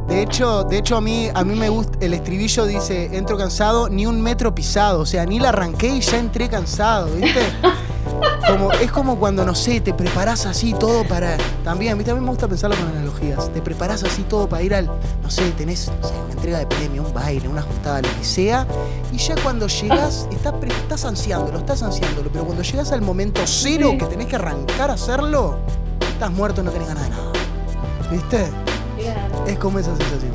De 0.09 0.23
hecho, 0.23 0.65
de 0.65 0.79
hecho 0.79 0.97
a 0.97 1.01
mí, 1.01 1.29
a 1.33 1.45
mí 1.45 1.55
me 1.55 1.69
gusta, 1.69 1.99
el 2.05 2.13
estribillo 2.13 2.67
dice, 2.67 3.17
entro 3.17 3.39
cansado, 3.39 3.89
ni 3.89 4.05
un 4.05 4.21
metro 4.21 4.55
pisado, 4.55 5.01
o 5.01 5.07
sea, 5.07 5.25
ni 5.25 5.39
la 5.39 5.51
arranqué 5.51 5.89
y 5.89 6.01
ya 6.01 6.19
entré 6.19 6.49
cansado, 6.49 7.09
¿viste? 7.15 7.41
Como, 8.47 8.73
es 8.73 8.91
como 8.91 9.19
cuando, 9.19 9.45
no 9.45 9.55
sé, 9.55 9.81
te 9.81 9.95
preparas 9.95 10.47
así 10.47 10.75
todo 10.75 11.05
para. 11.05 11.37
También, 11.65 11.93
a 11.93 11.97
mí 11.97 12.05
también 12.05 12.25
me 12.25 12.31
gusta 12.31 12.49
pensarlo 12.49 12.77
con 12.77 12.89
analogías. 12.89 13.53
Te 13.53 13.63
preparas 13.63 14.03
así 14.03 14.23
todo 14.23 14.49
para 14.49 14.63
ir 14.63 14.75
al. 14.75 14.87
No 15.23 15.31
sé, 15.31 15.51
tenés 15.53 15.91
una 16.25 16.33
entrega 16.33 16.59
de 16.59 16.67
premio, 16.67 17.03
un 17.03 17.15
baile, 17.15 17.49
una 17.49 17.63
juntada, 17.63 18.03
lo 18.03 18.09
que 18.19 18.25
sea. 18.25 18.67
Y 19.13 19.19
ya 19.19 19.35
cuando 19.43 19.69
llegas, 19.69 20.29
estás, 20.31 20.55
estás 20.63 21.05
ansiándolo, 21.05 21.59
estás 21.59 21.83
ansiándolo. 21.83 22.31
Pero 22.33 22.45
cuando 22.45 22.63
llegas 22.63 22.93
al 22.93 23.03
momento 23.03 23.41
cero 23.45 23.95
que 23.99 24.07
tenés 24.07 24.27
que 24.27 24.37
arrancar 24.37 24.91
a 24.91 24.95
hacerlo, 24.95 25.59
estás 26.13 26.31
muerto, 26.31 26.63
no 26.63 26.71
tenés 26.71 26.89
ganas 26.89 27.05
de 27.05 27.11
nada. 27.11 27.33
¿Viste? 28.11 28.47
Es 29.47 29.59
como 29.59 29.79
esa 29.79 29.97
sensación. 29.97 30.33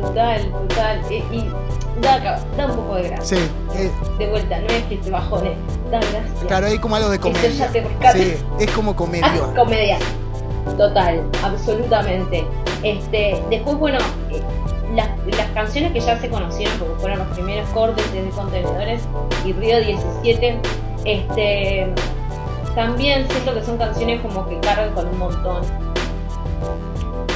Total, 0.00 0.50
total. 0.68 1.00
y 1.10 1.50
da, 2.00 2.18
da 2.56 2.66
un 2.66 2.76
poco 2.76 2.94
de 2.96 3.08
gracia. 3.08 3.38
Sí. 3.38 3.44
Eh. 3.76 3.90
De 4.18 4.30
vuelta, 4.30 4.58
no 4.60 4.66
es 4.66 4.84
que 4.84 4.96
te 4.96 5.10
bajone, 5.10 5.54
da 5.90 5.98
gracia. 5.98 6.46
Claro, 6.46 6.66
hay 6.66 6.78
como 6.78 6.96
algo 6.96 7.10
de 7.10 7.18
comedia. 7.18 7.70
sí, 8.12 8.36
es 8.58 8.70
como 8.72 8.94
comedia. 8.94 9.26
Ah, 9.26 9.52
comedia. 9.56 9.98
Total, 10.76 11.22
absolutamente. 11.42 12.44
Este, 12.82 13.42
después, 13.50 13.78
bueno, 13.78 13.98
eh, 14.30 14.42
las, 14.94 15.08
las, 15.36 15.48
canciones 15.50 15.92
que 15.92 16.00
ya 16.00 16.18
se 16.20 16.28
conocieron, 16.28 16.76
porque 16.78 16.94
fueron 17.00 17.18
los 17.20 17.28
primeros 17.28 17.68
cortes 17.70 18.12
de 18.12 18.28
Contenedores 18.30 19.02
y 19.44 19.52
Río 19.52 19.80
17, 19.80 20.60
este, 21.04 21.86
también 22.74 23.26
siento 23.30 23.54
que 23.54 23.64
son 23.64 23.78
canciones 23.78 24.20
como 24.20 24.46
que 24.48 24.58
cargan 24.60 24.92
con 24.92 25.08
un 25.08 25.18
montón 25.18 25.62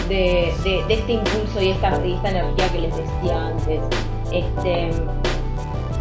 de, 0.09 0.53
de, 0.65 0.85
este 0.89 1.13
impulso 1.13 1.63
y 1.63 1.71
esta, 1.71 2.05
y 2.05 2.13
esta 2.15 2.31
energía 2.31 2.69
que 2.69 2.79
les 2.81 2.97
decía 2.97 3.47
antes. 3.47 3.81
Este, 4.33 4.91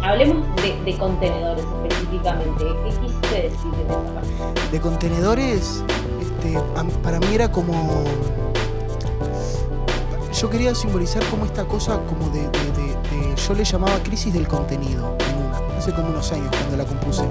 hablemos 0.02 0.46
de, 0.84 0.96
contenedores 0.96 1.64
específicamente. 1.82 2.64
¿Qué 2.84 3.00
quisiste 3.00 3.42
decir 3.42 3.70
de 3.72 3.82
esta 3.82 4.14
parte? 4.14 4.70
De 4.70 4.80
contenedores, 4.80 5.82
este, 6.20 6.58
para 7.02 7.18
mí 7.18 7.34
era 7.34 7.50
como. 7.50 8.04
yo 10.32 10.48
quería 10.48 10.74
simbolizar 10.74 11.24
como 11.24 11.44
esta 11.44 11.64
cosa 11.64 12.00
como 12.06 12.30
de, 12.30 12.48
yo 13.36 13.54
le 13.54 13.64
llamaba 13.64 13.98
crisis 14.02 14.32
del 14.32 14.46
contenido 14.46 15.16
en 15.28 15.46
una, 15.46 15.78
hace 15.78 15.92
como 15.92 16.08
unos 16.08 16.30
años 16.30 16.50
cuando 16.50 16.76
la 16.76 16.84
compuse. 16.84 17.24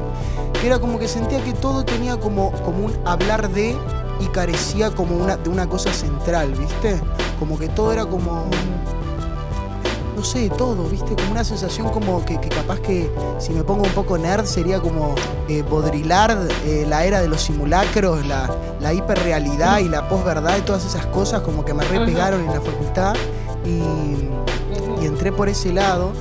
Que 0.59 0.67
era 0.67 0.79
como 0.79 0.99
que 0.99 1.07
sentía 1.07 1.41
que 1.43 1.53
todo 1.53 1.85
tenía 1.85 2.17
como, 2.17 2.51
como 2.63 2.85
un 2.85 2.99
hablar 3.05 3.49
de 3.49 3.77
y 4.19 4.25
carecía 4.27 4.91
como 4.91 5.15
una, 5.15 5.37
de 5.37 5.49
una 5.49 5.67
cosa 5.69 5.93
central, 5.93 6.53
¿viste? 6.55 6.99
Como 7.39 7.57
que 7.57 7.69
todo 7.69 7.93
era 7.93 8.05
como 8.05 8.45
no 10.19 10.25
sé, 10.25 10.49
todo, 10.49 10.83
¿viste? 10.89 11.15
Como 11.15 11.31
una 11.31 11.45
sensación 11.45 11.87
como 11.91 12.25
que, 12.25 12.41
que 12.41 12.49
capaz 12.49 12.81
que 12.81 13.09
si 13.39 13.53
me 13.53 13.63
pongo 13.63 13.83
un 13.83 13.91
poco 13.91 14.17
nerd 14.17 14.43
sería 14.45 14.81
como 14.81 15.15
eh, 15.47 15.63
Baudrillard, 15.63 16.45
eh, 16.65 16.85
la 16.89 17.05
era 17.05 17.21
de 17.21 17.29
los 17.29 17.41
simulacros, 17.41 18.25
la, 18.27 18.53
la 18.81 18.93
hiperrealidad 18.93 19.79
y 19.79 19.87
la 19.87 20.09
posverdad 20.09 20.57
y 20.57 20.61
todas 20.61 20.85
esas 20.85 21.05
cosas 21.05 21.39
como 21.41 21.63
que 21.63 21.73
me 21.73 21.85
repegaron 21.85 22.41
en 22.41 22.47
la 22.47 22.59
facultad 22.59 23.15
y, 23.65 25.01
y 25.01 25.05
entré 25.05 25.31
por 25.31 25.47
ese 25.47 25.71
lado 25.71 26.11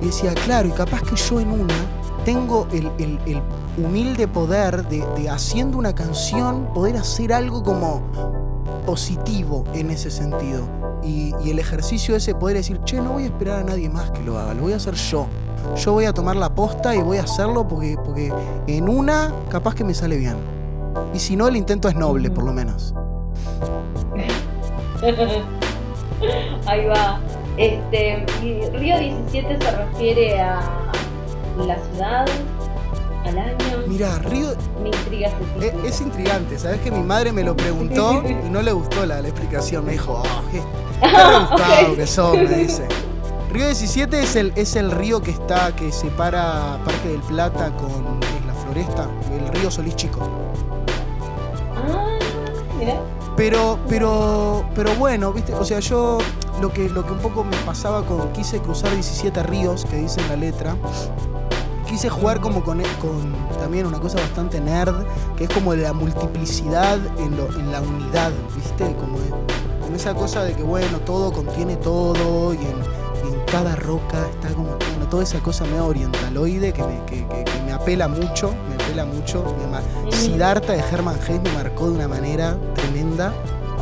y 0.00 0.06
decía, 0.06 0.34
claro, 0.34 0.68
y 0.68 0.70
capaz 0.70 1.02
que 1.02 1.16
yo 1.16 1.40
en 1.40 1.50
una 1.50 1.74
tengo 2.24 2.68
el, 2.72 2.92
el- 2.98 3.18
el 3.26 3.42
humilde 3.76 4.28
poder 4.28 4.86
de, 4.86 5.04
de 5.16 5.28
haciendo 5.30 5.78
una 5.78 5.92
canción 5.96 6.66
poder 6.72 6.96
hacer 6.96 7.32
algo 7.32 7.64
como 7.64 8.02
positivo 8.86 9.64
en 9.74 9.90
ese 9.90 10.12
sentido. 10.12 10.62
Y, 11.04 11.34
y 11.44 11.50
el 11.50 11.58
ejercicio 11.58 12.14
ese 12.14 12.32
poder 12.32 12.56
decir, 12.58 12.78
no 13.00 13.12
voy 13.12 13.24
a 13.24 13.26
esperar 13.26 13.60
a 13.60 13.64
nadie 13.64 13.88
más 13.88 14.10
que 14.10 14.22
lo 14.22 14.38
haga, 14.38 14.54
lo 14.54 14.62
voy 14.62 14.72
a 14.72 14.76
hacer 14.76 14.94
yo. 14.94 15.26
Yo 15.76 15.92
voy 15.92 16.04
a 16.06 16.12
tomar 16.12 16.36
la 16.36 16.54
posta 16.54 16.94
y 16.94 17.02
voy 17.02 17.18
a 17.18 17.22
hacerlo 17.22 17.66
porque, 17.66 17.96
porque 18.04 18.32
en 18.66 18.88
una 18.88 19.32
capaz 19.48 19.74
que 19.74 19.84
me 19.84 19.94
sale 19.94 20.16
bien. 20.16 20.36
Y 21.14 21.18
si 21.18 21.36
no, 21.36 21.48
el 21.48 21.56
intento 21.56 21.88
es 21.88 21.94
noble, 21.94 22.30
por 22.30 22.44
lo 22.44 22.52
menos. 22.52 22.94
Ahí 26.66 26.86
va. 26.86 27.20
Este, 27.56 28.24
Río 28.72 28.98
17 28.98 29.58
se 29.60 29.70
refiere 29.70 30.40
a 30.40 30.60
la 31.58 31.76
ciudad, 31.76 32.26
al 33.24 33.38
año. 33.38 33.61
Mira, 33.92 34.18
Río 34.20 34.48
Me 34.82 34.88
intriga 34.88 35.30
ese 35.60 35.86
es, 35.86 36.00
intrigante. 36.00 36.58
Sabes 36.58 36.80
que 36.80 36.90
mi 36.90 37.02
madre 37.02 37.30
me 37.30 37.44
lo 37.44 37.54
preguntó 37.54 38.22
y 38.46 38.48
no 38.48 38.62
le 38.62 38.72
gustó 38.72 39.04
la, 39.04 39.20
la 39.20 39.28
explicación. 39.28 39.84
Me 39.84 39.92
dijo, 39.92 40.22
oh, 40.24 40.42
qué, 40.50 40.62
rebuscado 41.06 41.90
Ok. 41.90 41.96
que 41.96 42.06
sos, 42.06 42.34
me 42.34 42.48
dice. 42.48 42.88
Río 43.50 43.66
17 43.66 44.18
es 44.18 44.36
el, 44.36 44.52
es 44.56 44.76
el 44.76 44.90
río 44.90 45.20
que 45.20 45.32
está, 45.32 45.76
que 45.76 45.92
separa 45.92 46.78
Parque 46.86 47.08
del 47.08 47.20
Plata 47.20 47.70
con 47.76 48.18
¿qué 48.20 48.38
es 48.38 48.46
la 48.46 48.54
Floresta, 48.54 49.08
el 49.30 49.46
río 49.48 49.70
Solís 49.70 49.94
Chico. 49.94 50.26
Ah, 51.76 52.18
mira. 52.78 52.94
Pero, 53.36 53.78
pero, 53.88 54.64
pero 54.74 54.94
bueno, 54.94 55.34
viste, 55.34 55.52
o 55.52 55.64
sea, 55.66 55.80
yo 55.80 56.16
lo 56.62 56.72
que, 56.72 56.88
lo 56.88 57.04
que 57.04 57.12
un 57.12 57.18
poco 57.18 57.44
me 57.44 57.56
pasaba 57.58 58.06
con 58.06 58.32
quise 58.32 58.58
cruzar 58.60 58.92
17 58.92 59.42
ríos, 59.42 59.84
que 59.84 59.96
dice 59.96 60.20
en 60.22 60.28
la 60.28 60.36
letra, 60.36 60.76
quise 61.92 62.08
jugar 62.08 62.40
como 62.40 62.64
con, 62.64 62.80
con 63.02 63.34
también 63.60 63.84
una 63.86 64.00
cosa 64.00 64.18
bastante 64.18 64.60
nerd, 64.62 64.94
que 65.36 65.44
es 65.44 65.50
como 65.50 65.74
la 65.74 65.92
multiplicidad 65.92 66.98
en, 67.18 67.36
lo- 67.36 67.52
en 67.58 67.70
la 67.70 67.82
unidad, 67.82 68.32
viste, 68.56 68.96
como, 68.96 69.18
esa 69.94 70.14
cosa 70.14 70.42
de 70.42 70.54
que 70.54 70.62
bueno, 70.62 71.00
todo 71.00 71.30
contiene 71.30 71.76
todo 71.76 72.54
y 72.54 72.56
en, 72.56 72.62
y 73.28 73.34
en 73.34 73.40
cada 73.44 73.76
roca 73.76 74.26
está 74.30 74.48
como, 74.54 74.68
bueno, 74.70 75.06
toda 75.10 75.22
esa 75.22 75.38
cosa 75.40 75.64
medio 75.64 75.84
orientaloide 75.84 76.72
que 76.72 76.82
me, 76.82 77.04
que, 77.04 77.26
que- 77.28 77.44
que 77.44 77.62
me 77.66 77.72
apela 77.72 78.08
mucho, 78.08 78.54
me 78.70 78.82
apela 78.82 79.04
mucho. 79.04 79.44
Me. 79.70 80.12
Siddhartha 80.12 80.72
de 80.72 80.78
Hermann 80.78 81.16
Hesse 81.20 81.42
me 81.42 81.52
marcó 81.52 81.88
de 81.90 81.92
una 81.96 82.08
manera 82.08 82.56
tremenda. 82.74 83.34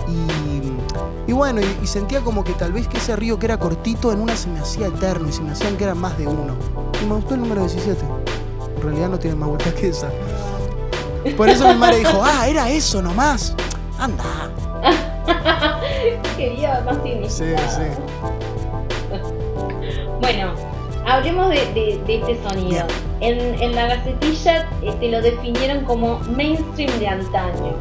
Y, 0.08 1.30
y 1.30 1.32
bueno, 1.32 1.60
y, 1.60 1.78
y 1.80 1.86
sentía 1.86 2.20
como 2.22 2.42
que 2.42 2.54
tal 2.54 2.72
vez 2.72 2.88
que 2.88 2.96
ese 2.98 3.14
río 3.14 3.38
que 3.38 3.46
era 3.46 3.56
cortito 3.58 4.10
en 4.12 4.20
una 4.20 4.34
se 4.36 4.48
me 4.48 4.58
hacía 4.58 4.88
eterno 4.88 5.28
y 5.28 5.32
se 5.32 5.42
me 5.42 5.52
hacían 5.52 5.76
que 5.76 5.84
eran 5.84 5.98
más 5.98 6.18
de 6.18 6.26
uno. 6.26 6.54
Y 7.00 7.04
me 7.06 7.14
gustó 7.14 7.34
el 7.34 7.40
número 7.40 7.60
17. 7.62 8.00
En 8.76 8.82
realidad 8.82 9.08
no 9.08 9.18
tiene 9.18 9.36
más 9.36 9.48
vueltas 9.48 9.74
que 9.74 9.88
esa. 9.88 10.10
Por 11.36 11.48
eso 11.48 11.68
mi 11.68 11.74
madre 11.74 11.98
dijo, 11.98 12.20
ah, 12.22 12.48
era 12.48 12.70
eso 12.70 13.02
nomás. 13.02 13.54
Anda. 13.98 14.24
Quería 16.36 16.80
más 16.84 16.96
Sí, 17.28 17.28
significado. 17.44 17.70
sí. 17.76 17.82
Bueno, 20.20 20.52
hablemos 21.06 21.48
de, 21.48 21.56
de- 21.72 22.00
de 22.06 22.14
este 22.20 22.38
sonido. 22.48 22.84
En, 23.20 23.38
en 23.62 23.74
la 23.74 23.86
gacetilla 23.86 24.66
eh, 24.82 24.94
te 25.00 25.08
lo 25.08 25.20
definieron 25.20 25.84
como 25.84 26.18
mainstream 26.36 26.90
de 26.98 27.08
antaño. 27.08 27.74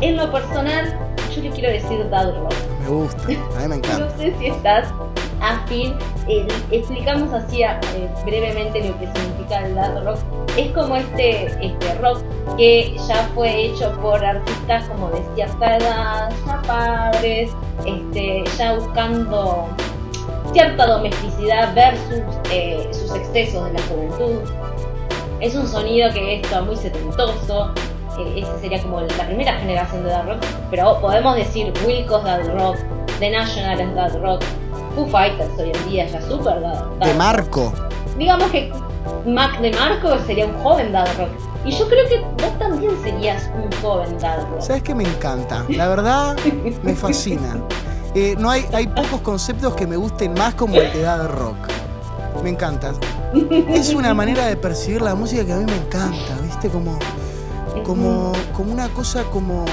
En 0.00 0.16
lo 0.16 0.30
personal, 0.32 0.98
yo 1.34 1.42
le 1.42 1.50
quiero 1.50 1.70
decir 1.70 2.08
dad 2.10 2.34
rock. 2.36 2.52
Me 2.82 2.88
gusta. 2.88 3.22
A 3.24 3.28
mí 3.28 3.38
me 3.60 3.68
No 3.68 3.74
encanta. 3.76 4.16
sé 4.18 4.34
si 4.38 4.46
estás 4.46 4.88
afín. 5.44 5.94
Eh, 6.28 6.46
explicamos 6.70 7.32
así 7.32 7.62
eh, 7.62 7.78
brevemente 8.24 8.88
lo 8.88 8.98
que 8.98 9.06
significa 9.06 9.66
el 9.66 9.74
dad 9.74 10.04
rock. 10.04 10.18
Es 10.56 10.70
como 10.72 10.96
este, 10.96 11.46
este 11.64 11.94
rock 12.00 12.22
que 12.56 12.96
ya 13.08 13.28
fue 13.34 13.66
hecho 13.66 13.92
por 14.00 14.24
artistas 14.24 14.88
como 14.88 15.10
de 15.10 15.22
cierta 15.34 15.76
edad, 15.76 16.32
ya 16.46 16.62
padres, 16.62 17.50
este, 17.84 18.44
ya 18.56 18.74
buscando 18.74 19.68
cierta 20.52 20.86
domesticidad 20.86 21.74
versus 21.74 22.22
eh, 22.50 22.88
sus 22.92 23.14
excesos 23.14 23.66
de 23.66 23.72
la 23.72 23.82
juventud. 23.82 24.40
Es 25.40 25.54
un 25.56 25.66
sonido 25.66 26.10
que 26.12 26.40
es 26.40 26.62
muy 26.62 26.76
setentoso. 26.76 27.74
esa 28.36 28.58
sería 28.60 28.80
como 28.80 29.00
la 29.00 29.26
primera 29.26 29.54
generación 29.58 30.04
de 30.04 30.10
Dad 30.10 30.26
Rock. 30.28 30.44
Pero 30.70 31.00
podemos 31.00 31.36
decir 31.36 31.72
Wilcos 31.84 32.22
Dad 32.24 32.46
Rock, 32.56 32.76
The 33.18 33.30
National 33.30 33.80
es 33.80 33.94
Dad 33.94 34.22
Rock, 34.22 34.42
Foo 34.94 35.06
Fighters 35.06 35.50
hoy 35.58 35.72
en 35.74 35.90
día 35.90 36.06
ya 36.06 36.20
super 36.22 36.60
Dad, 36.60 36.84
Dad 37.00 37.06
De. 37.06 37.14
Marco. 37.14 37.72
Digamos 38.18 38.50
que 38.50 38.72
Mac 39.26 39.60
de 39.60 39.72
Marco 39.72 40.16
sería 40.26 40.46
un 40.46 40.54
joven 40.62 40.92
Dad 40.92 41.08
Rock. 41.18 41.30
Y 41.64 41.70
yo 41.70 41.88
creo 41.88 42.08
que 42.08 42.20
vos 42.20 42.58
también 42.58 42.92
serías 43.02 43.50
un 43.54 43.70
joven 43.82 44.18
Dad 44.18 44.46
Rock. 44.50 44.60
¿Sabes 44.60 44.82
qué 44.82 44.94
me 44.94 45.04
encanta? 45.04 45.64
La 45.68 45.88
verdad, 45.88 46.36
me 46.82 46.94
fascina. 46.94 47.60
Eh, 48.14 48.36
no 48.38 48.48
hay, 48.48 48.64
hay 48.72 48.86
pocos 48.86 49.20
conceptos 49.22 49.74
que 49.74 49.86
me 49.86 49.96
gusten 49.96 50.34
más 50.34 50.54
como 50.54 50.76
el 50.76 50.92
de 50.92 51.02
dad 51.02 51.28
rock. 51.28 51.56
Me 52.44 52.50
encanta. 52.50 52.92
Es 53.68 53.92
una 53.92 54.14
manera 54.14 54.46
de 54.46 54.56
percibir 54.56 55.02
la 55.02 55.16
música 55.16 55.44
que 55.44 55.52
a 55.52 55.56
mí 55.56 55.64
me 55.64 55.76
encanta, 55.76 56.36
¿viste? 56.42 56.68
Como, 56.68 56.96
como, 57.84 58.32
como 58.52 58.72
una 58.72 58.88
cosa 58.90 59.24
como... 59.24 59.64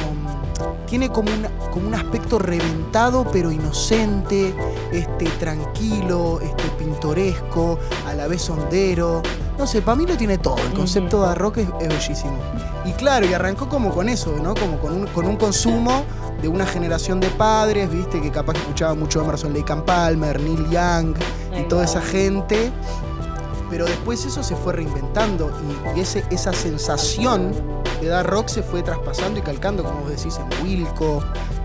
Tiene 0.88 1.10
como, 1.10 1.32
una- 1.34 1.50
como 1.71 1.88
un 1.88 1.95
aspecto 1.95 2.38
reventado 2.39 3.26
pero 3.32 3.52
inocente, 3.52 4.54
este, 4.91 5.26
tranquilo, 5.39 6.39
este, 6.41 6.63
pintoresco, 6.78 7.80
a 8.08 8.13
la 8.13 8.28
vez 8.28 8.50
hondero. 8.50 9.21
No 9.58 9.67
sé, 9.67 9.82
para 9.82 9.95
mí 9.95 10.06
lo 10.06 10.17
tiene 10.17 10.38
todo. 10.38 10.58
El 10.58 10.74
concepto 10.74 11.28
de 11.28 11.36
rock 11.36 11.58
es, 11.58 11.67
es 11.80 11.88
bellísimo. 11.89 12.38
Y 12.86 12.91
claro, 12.93 13.26
y 13.28 13.34
arrancó 13.34 13.69
como 13.69 13.91
con 13.91 14.10
eso, 14.10 14.36
¿no? 14.41 14.56
Como 14.56 14.80
con 14.80 14.93
un, 14.93 15.08
con 15.08 15.28
un 15.28 15.36
consumo 15.38 16.04
de 16.41 16.47
una 16.47 16.65
generación 16.65 17.19
de 17.19 17.28
padres, 17.30 17.91
¿viste? 17.91 18.19
Que 18.21 18.32
capaz 18.32 18.54
que 18.54 18.60
escuchaba 18.60 18.95
mucho 18.95 19.21
Emerson 19.24 19.54
Lake 19.54 19.71
and 19.71 19.84
Palmer, 19.84 20.39
Neil 20.41 20.67
Young 20.69 21.13
y 21.60 21.63
toda 21.63 21.86
esa 21.86 22.02
gente. 22.02 22.71
Pero 23.71 23.86
después 23.86 24.23
eso 24.25 24.43
se 24.43 24.55
fue 24.55 24.73
reinventando 24.73 25.49
y, 25.95 25.97
y 25.97 26.01
ese, 26.01 26.23
esa 26.29 26.51
sensación 26.53 27.51
de 28.01 28.07
dar 28.07 28.27
rock 28.29 28.47
se 28.49 28.62
fue 28.63 28.84
traspasando 28.84 29.39
y 29.39 29.41
calcando, 29.41 29.84
como 29.84 30.01
vos 30.01 30.10
decís, 30.10 30.38
en 30.38 30.65
Wilco. 30.65 31.23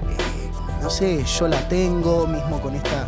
eh, 0.09 0.51
no 0.83 0.89
sé, 0.89 1.25
yo 1.25 1.49
la 1.49 1.69
tengo, 1.69 2.27
mismo 2.27 2.61
con 2.61 2.75
esta 2.77 3.07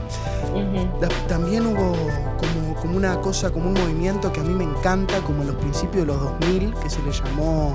la- 1.01 1.09
También 1.29 1.67
hubo 1.67 1.93
como, 2.39 2.75
como 2.81 2.97
una 2.97 3.21
cosa, 3.21 3.51
como 3.51 3.69
un 3.69 3.75
movimiento 3.75 4.33
que 4.33 4.41
a 4.41 4.43
mí 4.43 4.53
me 4.55 4.65
encanta, 4.65 5.19
como 5.21 5.43
en 5.43 5.49
los 5.49 5.57
principios 5.57 6.07
de 6.07 6.13
los 6.13 6.21
2000, 6.21 6.75
que 6.83 6.91
se 6.91 7.01
le 7.03 7.13
llamó 7.13 7.73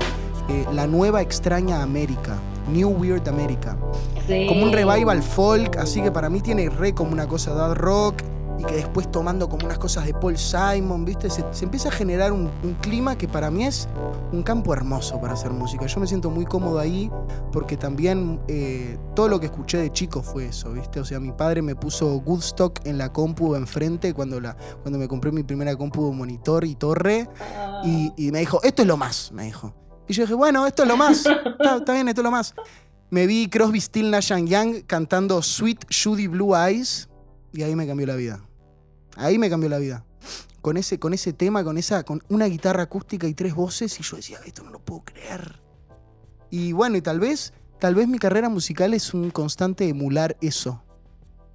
eh, 0.48 0.66
la 0.74 0.86
nueva 0.86 1.22
extraña 1.22 1.82
América, 1.82 2.36
New 2.70 2.90
Weird 2.90 3.26
America. 3.28 3.76
Sí. 4.26 4.46
Como 4.48 4.64
un 4.64 4.72
revival 4.72 5.22
folk, 5.22 5.76
así 5.78 6.02
que 6.02 6.10
para 6.10 6.28
mí 6.28 6.40
tiene 6.40 6.68
re 6.68 6.92
como 6.94 7.12
una 7.12 7.26
cosa 7.26 7.52
dad 7.54 7.74
rock 7.74 8.16
y 8.64 8.66
que 8.66 8.76
después 8.76 9.10
tomando 9.10 9.48
como 9.48 9.66
unas 9.66 9.78
cosas 9.78 10.06
de 10.06 10.14
Paul 10.14 10.36
Simon, 10.38 11.04
¿viste? 11.04 11.28
Se, 11.30 11.44
se 11.50 11.64
empieza 11.64 11.88
a 11.88 11.92
generar 11.92 12.32
un, 12.32 12.50
un 12.62 12.74
clima 12.80 13.16
que 13.16 13.28
para 13.28 13.50
mí 13.50 13.64
es 13.64 13.88
un 14.32 14.42
campo 14.42 14.72
hermoso 14.72 15.20
para 15.20 15.34
hacer 15.34 15.50
música. 15.52 15.86
Yo 15.86 16.00
me 16.00 16.06
siento 16.06 16.30
muy 16.30 16.44
cómodo 16.44 16.78
ahí 16.78 17.10
porque 17.52 17.76
también 17.76 18.40
eh, 18.48 18.98
todo 19.14 19.28
lo 19.28 19.40
que 19.40 19.46
escuché 19.46 19.78
de 19.78 19.92
chico 19.92 20.22
fue 20.22 20.46
eso, 20.46 20.72
¿viste? 20.72 21.00
O 21.00 21.04
sea, 21.04 21.20
mi 21.20 21.32
padre 21.32 21.62
me 21.62 21.76
puso 21.76 22.16
Woodstock 22.24 22.80
en 22.86 22.98
la 22.98 23.12
compu 23.12 23.54
enfrente 23.54 24.14
cuando, 24.14 24.40
la, 24.40 24.56
cuando 24.82 24.98
me 24.98 25.08
compré 25.08 25.30
mi 25.32 25.42
primera 25.42 25.76
compu 25.76 26.12
monitor 26.12 26.64
y 26.64 26.74
torre 26.74 27.28
Ah. 27.56 27.82
y, 27.84 28.12
y 28.16 28.32
me 28.32 28.40
dijo, 28.40 28.60
esto 28.62 28.82
es 28.82 28.88
lo 28.88 28.96
más, 28.96 29.30
me 29.32 29.44
dijo. 29.44 29.74
Y 30.08 30.12
yo 30.12 30.22
dije, 30.22 30.34
bueno, 30.34 30.66
esto 30.66 30.82
es 30.82 30.88
lo 30.88 30.96
más, 30.96 31.24
está, 31.26 31.76
está 31.76 31.92
bien, 31.92 32.08
esto 32.08 32.20
es 32.20 32.24
lo 32.24 32.30
más. 32.30 32.54
Me 33.10 33.26
vi 33.26 33.48
Crosby, 33.48 33.80
Still, 33.80 34.10
Nash 34.10 34.32
and 34.32 34.48
Young 34.48 34.82
cantando 34.86 35.40
Sweet 35.42 35.86
Judy 35.90 36.26
Blue 36.26 36.54
Eyes 36.56 37.08
y 37.52 37.62
ahí 37.62 37.74
me 37.76 37.86
cambió 37.86 38.06
la 38.06 38.16
vida. 38.16 38.40
Ahí 39.16 39.38
me 39.38 39.50
cambió 39.50 39.68
la 39.68 39.78
vida. 39.78 40.04
Con 40.60 40.76
ese, 40.76 40.98
con 40.98 41.12
ese 41.12 41.32
tema, 41.32 41.62
con, 41.62 41.76
esa, 41.76 42.04
con 42.04 42.22
una 42.28 42.46
guitarra 42.46 42.84
acústica 42.84 43.26
y 43.26 43.34
tres 43.34 43.54
voces 43.54 44.00
y 44.00 44.02
yo 44.02 44.16
decía, 44.16 44.38
esto 44.46 44.62
no 44.62 44.70
lo 44.70 44.78
puedo 44.78 45.02
creer. 45.04 45.60
Y 46.50 46.72
bueno, 46.72 46.96
y 46.96 47.02
tal 47.02 47.20
vez, 47.20 47.52
tal 47.78 47.94
vez 47.94 48.08
mi 48.08 48.18
carrera 48.18 48.48
musical 48.48 48.94
es 48.94 49.12
un 49.12 49.30
constante 49.30 49.88
emular 49.88 50.36
eso. 50.40 50.82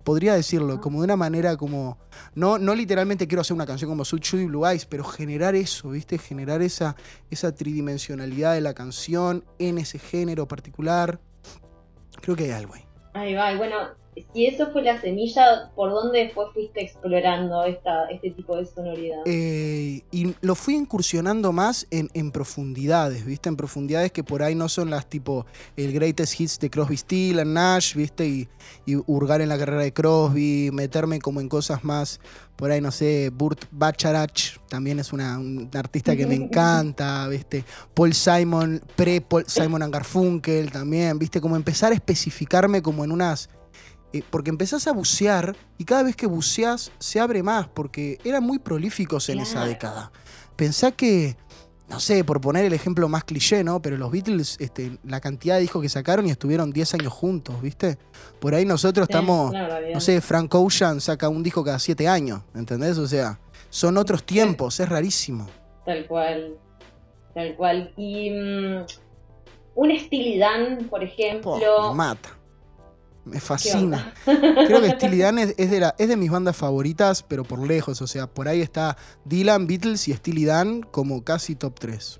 podría 0.04 0.34
decirlo, 0.34 0.82
como 0.82 1.00
de 1.02 1.06
una 1.06 1.15
manera 1.15 1.56
como, 1.56 2.00
no, 2.34 2.58
no 2.58 2.74
literalmente 2.74 3.28
quiero 3.28 3.41
hacer 3.41 3.54
una 3.54 3.65
canción 3.67 3.91
como 3.91 4.04
Sweet 4.04 4.28
Judy 4.28 4.45
Blue 4.45 4.65
Eyes, 4.65 4.86
pero 4.86 5.04
generar 5.04 5.56
eso, 5.56 5.91
¿viste? 5.91 6.17
Generar 6.17 6.62
esa, 6.62 6.95
esa 7.30 7.54
tridimensionalidad 7.54 8.54
de 8.54 8.62
la 8.62 8.74
canción 8.74 9.45
en 9.60 9.78
ese 9.78 10.00
género 10.00 10.48
particular. 10.48 11.19
Creo 12.22 12.36
que 12.36 12.45
hay 12.45 12.52
algo 12.52 12.74
ahí. 12.74 12.86
Ahí 13.13 13.34
va, 13.36 13.54
y 13.54 13.58
bueno, 13.58 13.76
si 14.34 14.45
eso 14.45 14.72
fue 14.72 14.84
la 14.84 15.00
semilla, 15.00 15.72
¿por 15.76 15.91
dónde 15.91 16.19
después 16.19 16.50
fuiste 16.54 16.82
explorando 16.82 17.63
esta, 17.63 18.06
este 18.06 18.32
tipo 18.32 18.58
de 18.58 18.65
sonoridad? 18.65 19.19
Eh, 19.26 20.02
y 20.12 20.36
lo 20.41 20.56
fui 20.56 20.76
incursionando 20.76 21.52
más 21.52 21.88
en, 21.89 22.10
en, 22.13 22.32
profundidades, 22.32 23.26
¿viste? 23.26 23.50
En 23.50 23.56
profundidades 23.56 24.12
que 24.12 24.24
por 24.24 24.43
ahí 24.43 24.56
no 24.56 24.69
son 24.69 24.89
las 24.89 25.08
tipo 25.08 25.45
el 25.78 25.93
greatest 25.93 26.39
hits 26.39 26.60
de 26.60 26.69
Crosby, 26.69 26.98
Steel 26.98 27.39
and 27.39 27.54
Nash, 27.54 27.95
¿viste? 27.95 28.28
Y, 28.28 28.48
y 28.86 28.95
hurgar 29.08 29.41
en 29.41 29.50
la 29.50 29.58
carrera 29.58 29.84
de 29.84 29.93
Crosby, 29.93 30.69
meterme 30.74 31.19
como 31.19 31.41
en 31.41 31.50
cosas 31.50 31.84
más, 31.84 32.19
por 32.56 32.72
ahí 32.72 32.82
no 32.82 32.91
sé, 32.91 33.32
Burt 33.34 33.65
Bacharach 33.72 34.58
también 34.67 35.00
es 35.00 35.13
una, 35.13 35.39
un 35.39 35.69
artista 35.74 36.15
que 36.15 36.28
me 36.28 36.36
encanta, 36.50 37.28
¿viste? 37.30 37.63
Paul 37.93 38.13
Simon, 38.13 38.82
pre-Paul 38.95 39.45
Simon 39.48 39.82
and 39.82 39.93
Garfunkel 39.93 40.72
también, 40.72 41.17
¿viste? 41.17 41.39
Como 41.39 41.56
empezar 41.56 41.93
a 41.93 41.95
especificarme 41.95 42.82
como 42.82 43.06
en 43.06 43.12
unas 43.12 43.50
eh, 44.13 44.24
porque 44.30 44.50
empezás 44.50 44.88
a 44.88 44.91
bucear 44.93 45.56
y 45.78 45.86
cada 45.86 46.04
vez 46.04 46.15
que 46.15 46.26
buceas 46.28 46.91
se 47.00 47.19
abre 47.19 47.43
más, 47.43 47.67
porque 47.67 48.17
eran 48.24 48.43
muy 48.43 48.60
prolíficos 48.60 49.30
en 49.30 49.36
Claro. 49.38 49.50
esa 49.50 49.65
década. 49.65 50.12
Pensá 50.56 50.91
que, 50.91 51.38
no 51.89 52.00
sé, 52.00 52.24
por 52.24 52.41
poner 52.41 52.65
el 52.65 52.74
ejemplo 52.74 53.08
más 53.08 53.24
cliché, 53.24 53.63
¿no? 53.63 53.82
Pero 53.82 53.98
los 53.98 54.12
Beatles, 54.12 54.58
este, 54.60 54.98
la 55.04 55.19
cantidad 55.22 55.56
de 55.56 55.62
discos 55.62 55.82
que 55.82 55.89
sacaron 55.89 56.28
y 56.28 56.32
estuvieron 56.32 56.72
10 56.72 56.93
años 56.95 57.13
juntos, 57.13 57.62
¿viste? 57.62 57.98
Por 58.39 58.54
ahí 58.56 58.65
nosotros 58.65 59.08
Sí, 59.08 59.13
estamos, 59.13 59.52
claro, 59.52 59.76
no 59.93 60.00
sé, 60.00 60.22
Frank 60.22 60.54
Ocean 60.56 61.00
saca 61.02 61.30
un 61.30 61.43
disco 61.43 61.63
cada 61.63 61.80
7 61.80 62.08
años, 62.08 62.41
¿entendés? 62.56 62.98
O 62.98 63.08
sea, 63.08 63.39
son 63.69 63.98
otros 63.98 64.24
tiempos, 64.24 64.80
es 64.80 64.89
rarísimo. 64.89 65.48
Tal 65.86 66.06
cual. 66.08 66.56
Tal 67.34 67.56
cual. 67.56 67.93
Y 67.95 68.32
mm, 68.32 68.86
un 69.76 69.98
Steely 70.00 70.39
Dan, 70.39 70.88
por 70.89 71.00
Po, 71.00 71.06
ejemplo. 71.06 71.93
mata. 71.93 72.30
Me 73.25 73.34
¿qué 73.34 73.39
fascina. 73.39 74.13
Creo 74.25 74.82
que 74.82 74.91
Steely 74.91 75.19
Dan 75.19 75.38
es, 75.39 75.53
es 75.58 75.69
de 75.69 75.79
la- 75.79 75.95
es 75.97 76.08
de 76.10 76.15
mis 76.17 76.32
bandas 76.32 76.55
favoritas, 76.55 77.23
pero 77.23 77.43
por 77.43 77.60
lejos. 77.65 78.01
O 78.01 78.08
sea, 78.08 78.27
por 78.27 78.47
ahí 78.47 78.62
está 78.62 78.97
Dylan, 79.25 79.67
Beatles 79.67 80.08
y 80.08 80.13
Steely 80.13 80.45
Dan 80.45 80.82
como 80.82 81.23
casi 81.23 81.55
top 81.55 81.79
3. 81.79 82.19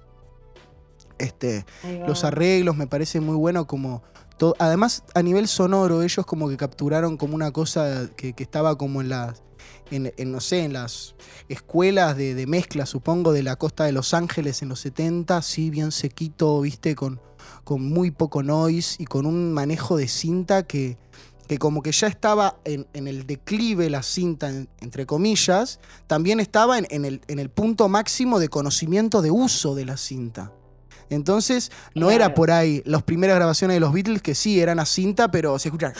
Este, 1.18 1.66
los 2.08 2.24
arreglos 2.24 2.78
me 2.78 2.88
parece 2.88 3.20
muy 3.20 3.36
bueno 3.36 3.68
como... 3.68 4.04
todo- 4.38 4.56
además, 4.58 5.04
a 5.14 5.22
nivel 5.22 5.48
sonoro, 5.50 6.02
ellos 6.02 6.26
como 6.26 6.48
que 6.48 6.56
capturaron 6.56 7.18
como 7.18 7.36
una 7.36 7.52
cosa 7.52 8.10
que, 8.16 8.32
que 8.34 8.44
estaba 8.44 8.78
como 8.78 9.02
en 9.02 9.10
las... 9.10 9.44
En, 9.92 10.14
en, 10.18 10.32
no 10.32 10.40
sé, 10.40 10.64
en 10.66 10.74
las 10.74 11.16
escuelas 11.48 12.16
de, 12.16 12.36
de 12.36 12.46
mezcla, 12.46 12.86
supongo, 12.86 13.32
de 13.34 13.42
la 13.44 13.56
costa 13.56 13.86
de 13.86 13.92
Los 13.92 14.14
Ángeles 14.14 14.62
en 14.62 14.70
los 14.70 14.80
70, 14.82 15.38
así 15.38 15.70
bien 15.72 15.92
sequito, 15.92 16.62
viste, 16.62 16.94
con, 16.96 17.20
con 17.64 17.82
muy 17.84 18.12
poco 18.12 18.44
noise 18.44 18.98
y 19.02 19.06
con 19.06 19.26
un 19.26 19.52
manejo 19.52 19.98
de 19.98 20.08
cinta 20.08 20.64
que, 20.64 20.98
que 21.48 21.58
como 21.58 21.82
que 21.82 21.92
ya 21.92 22.06
estaba 22.08 22.60
en, 22.66 22.86
en 22.94 23.08
el 23.08 23.26
declive 23.26 23.90
la 23.90 24.04
cinta, 24.04 24.50
en- 24.50 24.70
entre 24.80 25.08
comillas, 25.08 25.80
también 26.06 26.40
estaba 26.40 26.78
en, 26.78 26.86
en 26.92 27.06
el, 27.06 27.22
en 27.28 27.40
el 27.40 27.50
punto 27.50 27.90
máximo 27.90 28.38
de 28.38 28.50
conocimiento 28.50 29.24
de 29.24 29.32
uso 29.32 29.74
de 29.74 29.86
la 29.86 29.98
cinta. 29.98 30.52
Entonces, 31.10 31.72
no 31.96 32.12
era 32.12 32.36
por 32.36 32.52
ahí 32.52 32.84
las 32.86 33.02
primeras 33.02 33.36
grabaciones 33.38 33.74
de 33.76 33.80
los 33.80 33.92
Beatles 33.92 34.22
que 34.22 34.36
sí 34.36 34.60
eran 34.60 34.78
a 34.80 34.86
cinta, 34.86 35.32
pero 35.32 35.58
se 35.58 35.70
escucha. 35.70 35.92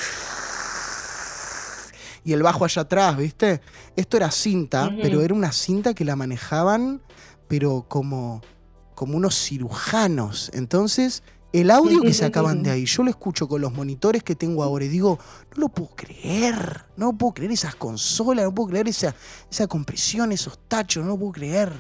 Y 2.24 2.34
el 2.34 2.44
bajo 2.44 2.66
allá 2.66 2.84
atrás, 2.84 3.18
¿viste? 3.18 3.62
Esto 3.96 4.18
era 4.18 4.32
cinta, 4.32 4.92
pero 5.02 5.22
era 5.22 5.34
una 5.34 5.52
cinta 5.52 5.94
que 5.94 6.06
la 6.06 6.16
manejaban, 6.16 7.02
pero 7.48 7.86
como, 7.88 8.42
como 8.96 9.18
unos 9.18 9.36
cirujanos. 9.36 10.52
Entonces, 10.54 11.24
el 11.52 11.72
audio 11.72 12.02
que 12.02 12.14
sacaban 12.14 12.64
de 12.64 12.72
ahí, 12.72 12.86
yo 12.86 13.04
lo 13.04 13.10
escucho 13.10 13.48
con 13.48 13.62
los 13.62 13.74
monitores 13.74 14.24
que 14.24 14.36
tengo 14.36 14.64
ahora 14.64 14.86
y 14.86 14.90
digo, 14.90 15.18
no 15.56 15.62
lo 15.62 15.70
puedo 15.70 15.90
creer, 15.96 16.86
no 16.98 17.18
puedo 17.18 17.34
creer 17.34 17.52
esas 17.52 17.76
consolas, 17.76 18.46
no 18.46 18.54
puedo 18.54 18.70
creer 18.70 18.88
esa, 18.88 19.16
esa 19.50 19.68
compresión, 19.68 20.32
esos 20.32 20.60
tachos, 20.68 21.04
no 21.04 21.12
lo 21.12 21.18
puedo 21.18 21.32
creer. 21.32 21.72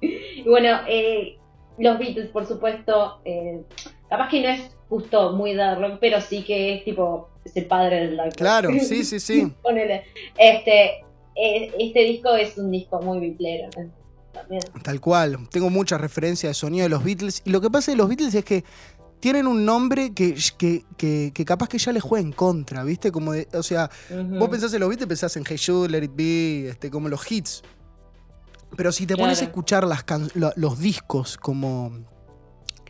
Y 0.00 0.48
bueno, 0.48 0.78
eh, 0.86 1.38
los 1.78 1.98
Beatles, 1.98 2.30
por 2.30 2.46
supuesto, 2.46 3.20
eh, 3.24 3.62
capaz 4.08 4.28
que 4.28 4.42
no 4.42 4.48
es 4.48 4.75
justo 4.88 5.32
muy 5.32 5.54
de 5.54 5.74
rock, 5.74 5.98
pero 6.00 6.20
sí 6.20 6.42
que 6.44 6.74
es 6.76 6.84
tipo, 6.84 7.28
es 7.44 7.56
el 7.56 7.66
padre 7.66 8.06
del 8.06 8.18
rock. 8.18 8.34
Claro, 8.36 8.70
sí, 8.80 9.04
sí, 9.04 9.20
sí. 9.20 9.52
Ponele. 9.62 10.04
Este, 10.38 11.00
eh, 11.34 11.72
este 11.78 12.00
disco 12.04 12.34
es 12.34 12.56
un 12.58 12.70
disco 12.70 13.00
muy 13.02 13.18
biplero. 13.20 13.68
¿no? 13.76 13.90
También. 14.32 14.62
Tal 14.82 15.00
cual. 15.00 15.48
Tengo 15.50 15.70
muchas 15.70 16.00
referencias 16.00 16.50
de 16.50 16.54
sonido 16.54 16.84
de 16.84 16.88
los 16.90 17.02
Beatles. 17.02 17.42
Y 17.44 17.50
lo 17.50 17.60
que 17.60 17.70
pasa 17.70 17.90
de 17.90 17.96
los 17.96 18.08
Beatles 18.08 18.34
es 18.34 18.44
que 18.44 18.64
tienen 19.18 19.46
un 19.46 19.64
nombre 19.64 20.12
que, 20.12 20.36
que, 20.58 20.84
que- 20.98 21.32
que 21.34 21.44
capaz 21.44 21.68
que 21.68 21.78
ya 21.78 21.90
les 21.90 22.02
juega 22.02 22.24
en 22.24 22.32
contra, 22.32 22.84
¿viste? 22.84 23.10
Como 23.10 23.32
de, 23.32 23.48
o 23.54 23.62
sea, 23.62 23.90
vos 24.38 24.48
pensás 24.50 24.72
en 24.74 24.80
los 24.80 24.88
Beatles, 24.90 25.08
pensás 25.08 25.36
en 25.38 25.44
Hey 25.48 25.56
Jude, 25.64 25.88
Let 25.88 26.04
It 26.04 26.10
Be, 26.14 26.68
este, 26.68 26.90
como 26.90 27.08
los 27.08 27.30
hits. 27.32 27.62
Pero 28.76 28.92
si 28.92 29.06
te 29.06 29.16
pones 29.16 29.40
a 29.40 29.44
escuchar 29.44 29.86
las 29.86 30.04
can- 30.04 30.28
los 30.34 30.78
discos, 30.78 31.38
como, 31.38 31.92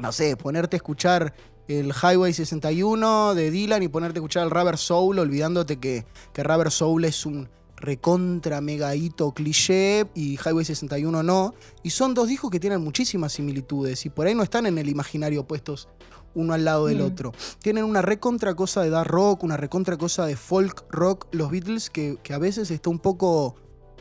no 0.01 0.11
sé, 0.13 0.37
ponerte 0.37 0.75
a 0.77 0.79
escuchar 0.79 1.33
el 1.69 1.93
Highway 1.93 2.33
61 2.33 3.35
de 3.35 3.51
Dylan 3.51 3.83
y 3.83 3.89
ponerte 3.89 4.19
a 4.19 4.21
escuchar 4.21 4.45
el 4.45 4.51
Rubber 4.51 4.77
Soul, 4.79 5.19
olvidándote 5.19 5.79
que, 5.79 6.05
que 6.33 6.43
Rubber 6.43 6.71
Soul 6.71 7.05
es 7.05 7.27
un 7.27 7.49
recontra 7.79 8.61
mega 8.63 8.95
hito 8.95 9.33
cliché 9.33 10.07
y 10.15 10.37
Highway 10.37 10.65
61 10.65 11.23
no. 11.23 11.55
Y 11.83 11.91
son 11.91 12.15
dos 12.15 12.29
discos 12.29 12.51
que 12.51 12.61
tienen 12.61 12.83
muchísimas 12.83 13.33
similitudes 13.33 14.07
y 14.07 14.11
por 14.11 14.27
ahí 14.27 14.35
no 14.35 14.43
están 14.43 14.67
en 14.67 14.79
el 14.79 14.89
imaginario 14.89 15.47
puestos 15.47 15.89
uno 16.35 16.53
al 16.55 16.65
lado 16.65 16.87
del 16.87 16.99
Mm. 16.99 17.07
otro. 17.07 17.33
Tienen 17.63 17.85
una 17.85 18.03
recontra 18.03 18.55
cosa 18.55 18.83
de 18.83 18.91
dar 18.91 19.07
rock, 19.09 19.43
una 19.43 19.57
recontra 19.57 19.97
cosa 19.97 20.27
de 20.27 20.37
folk 20.37 20.85
rock, 20.91 21.27
los 21.33 21.51
Beatles, 21.51 21.89
que, 21.91 22.19
que 22.23 22.35
a 22.35 22.39
veces 22.39 22.71
está 22.71 22.91
un 22.91 22.99
poco 22.99 23.57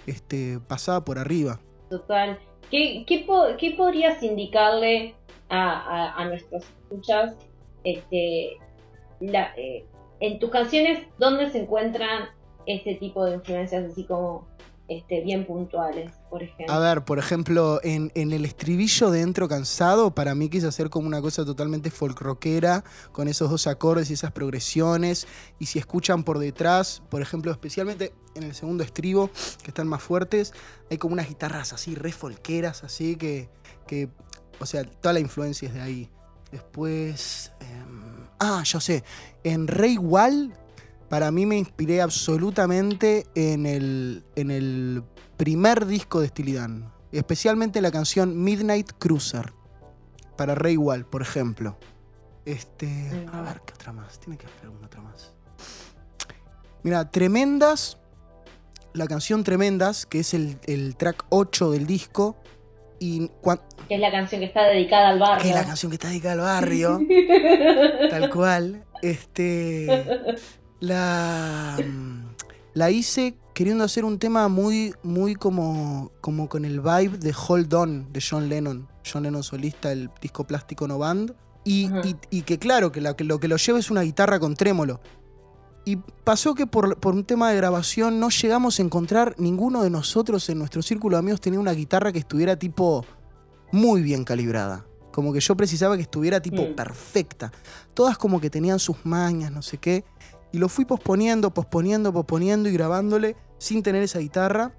este, 0.05 0.59
pasada 0.67 1.03
por 1.05 1.17
arriba. 1.17 1.59
Total. 1.89 2.37
¿Qué, 2.69 3.05
qué, 3.07 3.23
po- 3.25 3.55
qué 3.57 3.71
podrías 3.77 4.21
indicarle 4.21 5.15
a, 5.49 5.71
a- 5.71 6.21
a 6.21 6.25
nuestros 6.27 6.63
escuchas 6.83 7.35
este, 7.85 8.57
eh, 9.21 9.85
en 10.19 10.39
tus 10.39 10.49
canciones 10.49 11.07
dónde 11.17 11.49
se 11.49 11.59
encuentran 11.59 12.29
este 12.65 12.95
tipo 12.95 13.23
de 13.25 13.35
influencias 13.35 13.91
así 13.91 14.03
como 14.05 14.47
este, 14.87 15.21
bien 15.21 15.45
puntuales, 15.45 16.11
por 16.29 16.43
ejemplo? 16.43 16.73
A 16.73 16.79
ver, 16.79 17.05
por 17.05 17.17
ejemplo, 17.17 17.79
en, 17.83 18.11
el 18.13 18.45
estribillo 18.45 19.09
de 19.09 19.21
Entro 19.21 19.47
Cansado, 19.47 20.13
para 20.13 20.35
mí 20.35 20.49
quise 20.49 20.67
hacer 20.67 20.89
como 20.89 21.07
una 21.07 21.21
cosa 21.21 21.43
totalmente 21.45 21.89
folk 21.89 22.19
rockera, 22.19 22.83
con 23.11 23.27
esos 23.27 23.49
dos 23.49 23.65
acordes 23.67 24.09
y 24.09 24.13
esas 24.13 24.31
progresiones. 24.31 25.27
Y 25.59 25.67
si 25.67 25.79
escuchan 25.79 26.23
por 26.23 26.37
detrás, 26.37 27.01
por 27.09 27.21
ejemplo, 27.21 27.51
especialmente 27.51 28.13
en 28.35 28.43
el 28.43 28.53
segundo 28.53 28.83
estribo, 28.83 29.29
que 29.63 29.69
están 29.69 29.87
más 29.87 30.03
fuertes, 30.03 30.53
hay 30.91 30.97
como 30.97 31.13
unas 31.13 31.29
guitarras 31.29 31.73
así, 31.73 31.95
re 31.95 32.11
folqueras, 32.11 32.83
así 32.83 33.15
que 33.15 33.49
o 34.59 34.65
sea, 34.65 34.83
toda 34.83 35.13
la 35.13 35.19
influencia 35.19 35.67
es 35.67 35.73
de 35.73 35.81
ahí. 35.81 36.09
Después, 36.51 37.51
em, 37.59 38.27
ah, 38.39 38.63
yo 38.63 38.79
sé, 38.79 39.03
en 39.43 39.67
Rey 39.67 39.97
Wall, 39.97 40.53
para 41.09 41.31
mí 41.31 41.45
me 41.45 41.57
inspiré 41.57 42.01
absolutamente 42.01 43.27
en 43.35 43.65
el, 43.65 44.23
en 44.35 44.51
el 44.51 45.03
primer 45.37 45.85
disco 45.85 46.21
de 46.21 46.27
Steely 46.29 46.53
Dan, 46.53 46.91
especialmente 47.11 47.81
la 47.81 47.91
canción 47.91 48.43
Midnight 48.43 48.91
Cruiser, 48.97 49.53
para 50.37 50.55
Ray 50.55 50.77
Wall, 50.77 51.05
por 51.05 51.21
ejemplo. 51.21 51.77
Este, 52.45 53.27
a 53.31 53.41
ver, 53.41 53.61
¿qué 53.65 53.73
otra 53.73 53.91
más? 53.93 54.19
Tiene 54.19 54.37
que 54.37 54.45
haber 54.45 54.65
alguna 54.65 54.87
otra 54.87 55.01
más. 55.01 55.33
Mira, 56.83 57.09
Tremendas, 57.09 57.97
la 58.93 59.07
canción 59.07 59.43
Tremendas, 59.43 60.05
que 60.05 60.19
es 60.19 60.33
el, 60.33 60.59
el 60.65 60.95
track 60.95 61.25
8 61.29 61.71
del 61.71 61.87
disco, 61.87 62.37
y 62.99 63.29
Que 63.87 63.95
es 63.95 64.01
la 64.01 64.11
canción 64.11 64.39
que 64.41 64.45
está 64.47 64.63
dedicada 64.63 65.09
al 65.09 65.19
barrio. 65.19 65.41
que 65.43 65.49
es 65.49 65.55
la 65.55 65.65
canción 65.65 65.89
que 65.91 65.95
está 65.95 66.07
dedicada 66.09 66.33
al 66.33 66.39
barrio, 66.41 66.99
tal 68.09 68.29
cual, 68.29 68.83
este, 69.01 70.05
la, 70.79 71.77
la 72.73 72.91
hice 72.91 73.35
queriendo 73.53 73.83
hacer 73.83 74.03
un 74.05 74.19
tema 74.19 74.47
muy, 74.49 74.93
muy 75.03 75.35
como, 75.35 76.11
como 76.21 76.49
con 76.49 76.65
el 76.65 76.81
vibe 76.81 77.17
de 77.17 77.33
Hold 77.47 77.73
On 77.73 78.11
de 78.13 78.21
John 78.27 78.49
Lennon. 78.49 78.87
John 79.09 79.23
Lennon 79.23 79.43
solista, 79.43 79.91
el 79.91 80.09
disco 80.21 80.45
Plástico 80.45 80.87
No 80.87 80.97
Band. 80.97 81.33
Y, 81.63 81.85
y- 82.07 82.15
y 82.29 82.41
que 82.43 82.59
claro, 82.59 82.91
que, 82.91 83.01
la- 83.01 83.15
que 83.15 83.23
lo 83.23 83.39
que 83.39 83.47
lo 83.47 83.57
lleva 83.57 83.79
es 83.79 83.89
una 83.89 84.01
guitarra 84.01 84.39
con 84.39 84.55
trémolo. 84.55 84.99
Y 85.87 85.97
pasó 85.97 86.55
que 86.55 86.65
por, 86.65 86.97
por 86.99 87.13
un 87.13 87.23
tema 87.23 87.51
de 87.51 87.57
grabación 87.57 88.19
no 88.19 88.29
llegamos 88.29 88.79
a 88.79 88.81
encontrar, 88.81 89.35
ninguno 89.37 89.83
de 89.83 89.91
nosotros 89.91 90.49
en 90.49 90.57
nuestro 90.57 90.81
círculo 90.81 91.15
de 91.15 91.19
amigos 91.19 91.41
tenía 91.41 91.59
una 91.59 91.73
guitarra 91.73 92.11
que 92.11 92.19
estuviera 92.19 92.57
tipo 92.57 93.05
muy 93.71 94.01
bien 94.01 94.23
calibrada. 94.23 94.85
Como 95.11 95.31
que 95.31 95.39
yo 95.39 95.55
precisaba 95.55 95.95
que 95.95 96.01
estuviera 96.01 96.41
tipo 96.41 96.63
Mm. 96.63 96.75
perfecta. 96.75 97.51
Todas 97.93 98.17
como 98.17 98.41
que 98.41 98.49
tenían 98.49 98.79
sus 98.79 99.05
mañas, 99.05 99.51
no 99.51 99.61
sé 99.61 99.77
qué. 99.77 100.03
Y 100.51 100.57
lo 100.57 100.69
fui 100.69 100.85
posponiendo, 100.85 101.53
posponiendo, 101.53 102.11
posponiendo 102.11 102.67
y 102.67 102.73
grabándole 102.73 103.35
sin 103.59 103.83
tener 103.83 104.01
esa 104.01 104.19
guitarra. 104.19 104.73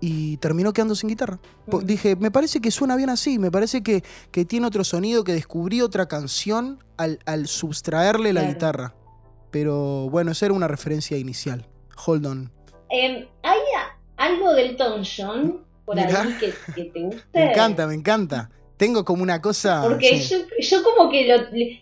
Y 0.00 0.36
terminó 0.36 0.72
quedando 0.74 0.94
sin 0.94 1.08
guitarra. 1.08 1.38
Mm. 1.66 1.78
Dije, 1.78 2.16
me 2.16 2.30
parece 2.30 2.60
que 2.60 2.70
suena 2.70 2.96
bien 2.96 3.08
así, 3.08 3.38
me 3.38 3.50
parece 3.50 3.82
que, 3.82 4.04
que 4.30 4.44
tiene 4.44 4.66
otro 4.66 4.84
sonido, 4.84 5.24
que 5.24 5.32
descubrí 5.32 5.80
otra 5.80 6.06
canción 6.06 6.84
al, 6.98 7.18
al 7.24 7.46
subtraerle 7.46 8.32
la 8.34 8.44
guitarra. 8.44 8.94
Pero 9.54 10.10
bueno, 10.10 10.32
esa 10.32 10.46
era 10.46 10.52
una 10.54 10.66
referencia 10.66 11.16
inicial. 11.16 11.64
Hold 12.06 12.26
on. 12.26 12.50
Eh, 12.90 13.28
¿Hay 13.44 13.58
algo 14.16 14.52
del 14.52 14.70
Elton 14.70 15.04
John 15.04 15.60
por 15.84 15.94
Mirá. 15.94 16.22
ahí 16.22 16.34
que, 16.40 16.52
que 16.74 16.84
te 16.90 17.00
guste? 17.04 17.22
Me 17.32 17.52
encanta, 17.52 17.86
me 17.86 17.94
encanta. 17.94 18.50
Tengo 18.76 19.04
como 19.04 19.22
una 19.22 19.40
cosa. 19.40 19.82
Porque 19.84 20.18
sí. 20.20 20.34
yo, 20.34 20.38
yo 20.58 20.82
como 20.82 21.08
que 21.08 21.28
lo, 21.28 21.36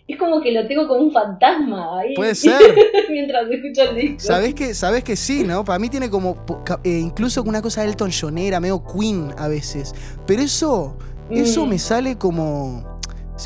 es 0.07 0.19
como 0.19 0.39
que 0.39 0.51
lo 0.51 0.67
tengo 0.67 0.87
como 0.87 0.99
un 1.01 1.11
fantasma 1.11 2.01
ahí. 2.01 2.13
Puede 2.13 2.35
ser. 2.35 2.61
Mientras 3.09 3.49
escucho 3.49 3.89
el 3.89 3.95
disco. 3.95 4.19
Sabés 4.19 4.53
que, 4.53 4.75
sabés 4.75 5.03
que 5.03 5.15
sí, 5.15 5.43
¿no? 5.43 5.65
Para 5.65 5.79
mí 5.79 5.89
tiene 5.89 6.11
como. 6.11 6.45
eh, 6.83 6.99
incluso 6.99 7.41
una 7.41 7.63
cosa 7.63 7.81
de 7.81 7.87
Elton 7.87 8.11
Johnera, 8.11 8.59
medio 8.59 8.83
Queen 8.85 9.33
a 9.35 9.47
veces. 9.47 9.95
Pero 10.27 10.43
eso. 10.43 10.95
Eso 11.31 11.65
Mm. 11.65 11.69
me 11.69 11.79
sale 11.79 12.17
como. 12.19 12.99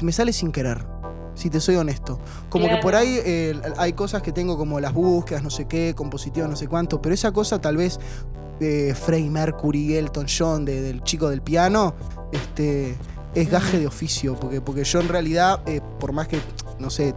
Me 0.04 0.12
sale 0.12 0.34
sin 0.34 0.52
querer. 0.52 0.80
Si 1.38 1.50
te 1.50 1.60
soy 1.62 1.76
honesto. 1.76 2.19
Como 2.50 2.67
que 2.67 2.78
por 2.78 2.95
ahí 2.95 3.19
eh, 3.23 3.54
hay 3.78 3.93
cosas 3.93 4.21
que 4.23 4.32
tengo 4.32 4.58
como 4.58 4.80
las 4.80 4.91
búsquedas, 4.93 5.43
no 5.43 5.50
sé 5.52 5.65
qué, 5.67 5.93
compositivas, 5.95 6.50
no 6.50 6.56
sé 6.56 6.67
cuánto. 6.67 7.02
Pero 7.02 7.13
esa 7.13 7.32
cosa 7.32 7.62
tal 7.62 7.78
vez. 7.78 8.00
eh, 8.60 8.95
Freddie 8.95 9.30
Mercury, 9.30 9.95
Elton 9.95 10.26
John, 10.28 10.65
de- 10.65 10.82
del 10.82 11.04
chico 11.04 11.30
del 11.30 11.41
piano. 11.43 11.93
Este. 12.32 12.95
Es 13.36 13.52
gaje 13.52 13.78
de 13.78 13.86
oficio. 13.86 14.34
Porque, 14.36 14.62
porque 14.62 14.84
yo 14.84 15.00
en 15.00 15.08
realidad, 15.10 15.62
eh, 15.67 15.80
por 16.00 16.12
más 16.12 16.28
que. 16.28 16.39
No 16.80 16.89
sé, 16.89 17.13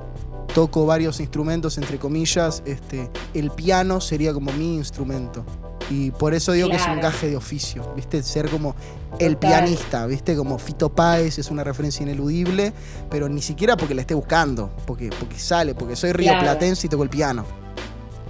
toco 0.54 0.84
varios 0.84 1.18
instrumentos, 1.20 1.78
entre 1.78 1.98
comillas, 1.98 2.62
este, 2.66 3.08
el 3.32 3.50
piano 3.52 4.00
sería 4.02 4.34
como 4.34 4.52
mi 4.52 4.74
instrumento. 4.76 5.44
Y 5.90 6.12
por 6.12 6.34
eso 6.34 6.52
digo 6.52 6.68
que 6.70 6.76
es 6.76 6.82
un 6.82 6.94
Claro. 6.94 7.02
gaje 7.02 7.28
de 7.28 7.36
oficio, 7.36 7.92
¿viste? 7.96 8.22
Ser 8.22 8.48
como 8.48 8.76
el 9.18 9.36
Total. 9.36 9.50
pianista, 9.64 10.06
¿viste? 10.06 10.36
Como 10.36 10.56
Fito 10.58 10.88
Páez 10.88 11.38
es 11.38 11.50
una 11.50 11.64
referencia 11.64 12.04
ineludible, 12.04 12.72
pero 13.10 13.28
ni 13.28 13.42
siquiera 13.42 13.76
porque 13.76 13.94
la 13.94 14.02
esté 14.02 14.14
buscando, 14.14 14.70
porque, 14.86 15.10
porque 15.18 15.38
sale, 15.38 15.74
porque 15.74 15.96
soy 15.96 16.12
Claro. 16.12 16.38
rioplatense 16.38 16.86
y 16.86 16.90
toco 16.90 17.02
el 17.02 17.10
piano. 17.10 17.44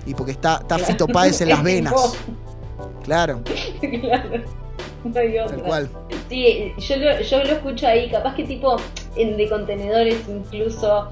Y 0.07 0.15
porque 0.15 0.33
está, 0.33 0.55
está 0.63 0.77
Claro. 0.77 0.85
Fito 0.87 1.07
Páez 1.07 1.41
en 1.43 1.51
las 1.51 1.63
venas. 1.63 1.93
Claro, 3.05 3.43
claro. 3.81 4.31
No 5.05 5.19
hay 5.19 5.39
otra. 5.39 5.57
tal 5.57 5.65
cual. 5.65 5.89
Sí, 6.29 6.73
yo 6.79 6.97
lo, 6.97 7.21
yo 7.21 7.39
lo 7.45 7.53
escucho 7.53 7.87
ahí, 7.87 8.11
capaz 8.11 8.35
que 8.35 8.45
tipo 8.45 8.77
en 9.17 9.37
de 9.37 9.49
contenedores 9.49 10.17
incluso 10.29 11.09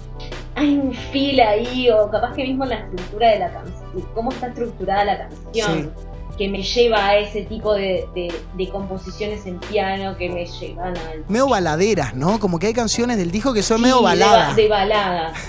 hay 0.54 0.76
un 0.78 0.92
feel 1.12 1.40
ahí, 1.40 1.88
o 1.90 2.10
capaz 2.10 2.34
que 2.34 2.44
mismo 2.44 2.64
la 2.64 2.76
estructura 2.76 3.28
de 3.30 3.38
la 3.38 3.52
canción, 3.52 4.06
cómo 4.14 4.30
está 4.30 4.48
estructurada 4.48 5.04
la 5.04 5.18
canción, 5.28 5.92
que 6.38 6.48
me 6.48 6.62
lleva 6.62 7.08
a 7.08 7.16
ese 7.18 7.42
tipo 7.42 7.74
de, 7.74 8.08
de- 8.14 8.32
de 8.54 8.68
composiciones 8.70 9.44
en 9.46 9.58
piano 9.58 10.16
que 10.16 10.30
me 10.30 10.46
llevan 10.46 10.96
al... 10.96 11.24
Medio 11.28 11.48
baladeras, 11.48 12.14
¿no? 12.14 12.38
Como 12.38 12.58
que 12.60 12.68
hay 12.68 12.74
canciones 12.74 13.16
del 13.18 13.30
disco 13.32 13.52
que 13.52 13.62
son 13.62 13.78
Sí, 13.78 13.82
medio 13.82 14.00
baladas. 14.02 14.56
De, 14.56 14.68
balada. 14.68 15.32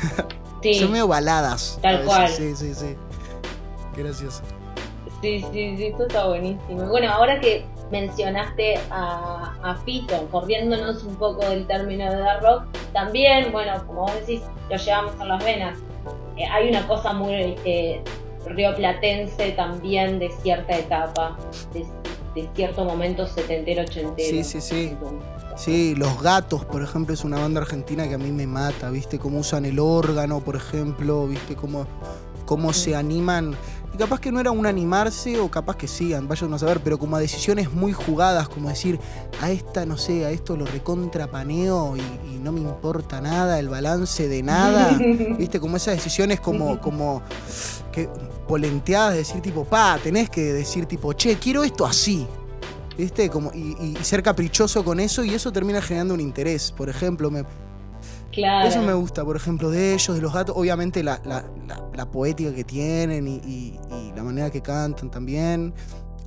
Sí, 0.61 0.73
Son 0.73 0.91
medio 0.91 1.07
baladas. 1.07 1.79
Tal 1.81 2.01
a 2.01 2.05
cual. 2.05 2.27
Sí, 2.27 2.53
sí, 2.53 2.73
sí. 2.73 2.93
Qué 3.95 4.03
gracioso. 4.03 4.41
sí, 5.21 5.39
sí, 5.53 5.77
sí, 5.77 5.85
esto 5.85 6.05
está 6.05 6.27
buenísimo. 6.27 6.85
Bueno, 6.89 7.09
ahora 7.13 7.39
que 7.39 7.65
mencionaste 7.91 8.77
a, 8.91 9.53
a 9.63 9.75
Fito, 9.85 10.27
corriéndonos 10.29 11.03
un 11.03 11.15
poco 11.15 11.45
del 11.47 11.65
término 11.65 12.11
de 12.11 12.17
dark 12.17 12.41
rock, 12.43 12.63
también, 12.91 13.53
bueno, 13.53 13.71
como 13.87 14.01
vos 14.01 14.13
decís, 14.15 14.41
lo 14.69 14.75
llevamos 14.75 15.13
en 15.21 15.27
las 15.29 15.43
venas. 15.45 15.77
Eh, 16.35 16.45
hay 16.45 16.67
una 16.69 16.85
cosa 16.87 17.13
muy 17.13 17.55
eh, 17.63 18.01
rioplatense 18.45 19.51
también 19.51 20.19
de 20.19 20.29
cierta 20.41 20.77
etapa, 20.77 21.37
de, 21.73 21.85
de 22.35 22.49
cierto 22.55 22.83
momento 22.85 23.27
setentero, 23.27 23.83
ochentero. 23.83 24.29
Sí, 24.29 24.43
sí, 24.43 24.61
sí. 24.61 24.95
Sí, 25.55 25.93
Los 25.95 26.21
Gatos, 26.21 26.63
por 26.63 26.81
ejemplo, 26.81 27.13
es 27.13 27.25
una 27.25 27.37
banda 27.37 27.59
argentina 27.59 28.07
que 28.07 28.13
a 28.15 28.17
mí 28.17 28.31
me 28.31 28.47
mata, 28.47 28.89
¿viste? 28.91 29.19
Cómo 29.19 29.39
usan 29.39 29.65
el 29.65 29.77
órgano, 29.77 30.39
por 30.39 30.55
ejemplo, 30.55 31.27
¿viste? 31.27 31.57
Cómo, 31.57 31.85
cómo 32.45 32.71
se 32.71 32.95
animan. 32.95 33.55
Y 33.93 33.97
capaz 33.97 34.21
que 34.21 34.31
no 34.31 34.39
era 34.39 34.51
un 34.51 34.65
animarse, 34.65 35.37
o 35.37 35.51
capaz 35.51 35.75
que 35.75 35.89
sí, 35.89 36.13
vayan 36.13 36.53
a 36.53 36.59
saber, 36.59 36.79
pero 36.81 36.97
como 36.97 37.17
a 37.17 37.19
decisiones 37.19 37.73
muy 37.73 37.91
jugadas, 37.91 38.47
como 38.47 38.69
decir, 38.69 39.01
a 39.41 39.51
esta, 39.51 39.85
no 39.85 39.97
sé, 39.97 40.25
a 40.25 40.31
esto 40.31 40.55
lo 40.55 40.65
recontrapaneo 40.65 41.97
y, 41.97 42.35
y 42.35 42.39
no 42.39 42.53
me 42.53 42.61
importa 42.61 43.19
nada, 43.19 43.59
el 43.59 43.67
balance 43.67 44.29
de 44.29 44.41
nada. 44.41 44.97
¿Viste? 45.37 45.59
Como 45.59 45.75
esas 45.75 45.95
decisiones 45.95 46.39
como, 46.39 46.79
como 46.79 47.21
que 48.07 48.09
polenteadas, 48.47 49.11
de 49.13 49.17
decir 49.19 49.41
tipo, 49.41 49.63
pa, 49.65 49.99
tenés 50.03 50.29
que 50.29 50.53
decir 50.53 50.85
tipo, 50.85 51.13
che, 51.13 51.37
quiero 51.37 51.63
esto 51.63 51.85
así. 51.85 52.27
¿Viste? 52.97 53.29
Como, 53.29 53.51
y, 53.53 53.75
y- 53.79 53.97
y 53.99 54.03
ser 54.03 54.21
caprichoso 54.21 54.83
con 54.83 54.99
eso 54.99 55.23
y 55.23 55.33
eso 55.33 55.51
termina 55.53 55.81
generando 55.81 56.13
un 56.13 56.19
interés. 56.19 56.71
Por 56.71 56.89
ejemplo, 56.89 57.31
me, 57.31 57.45
Claro. 58.31 58.67
eso 58.67 58.81
me 58.81 58.93
gusta, 58.93 59.23
por 59.23 59.35
ejemplo, 59.37 59.69
de 59.71 59.93
ellos, 59.93 60.15
de 60.15 60.21
los 60.21 60.33
gatos. 60.33 60.55
Obviamente 60.57 61.01
la, 61.01 61.21
la- 61.23 61.45
la- 61.65 61.89
la 61.95 62.11
poética 62.11 62.53
que 62.53 62.63
tienen 62.65 63.25
y, 63.27 63.35
y- 63.45 63.79
y 63.89 64.11
la 64.15 64.23
manera 64.23 64.49
que 64.49 64.61
cantan 64.61 65.09
también. 65.09 65.73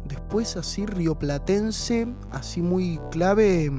Después 0.06 0.56
así 0.56 0.84
rioplatense, 0.86 2.06
así 2.30 2.62
muy 2.62 2.98
clave. 3.10 3.70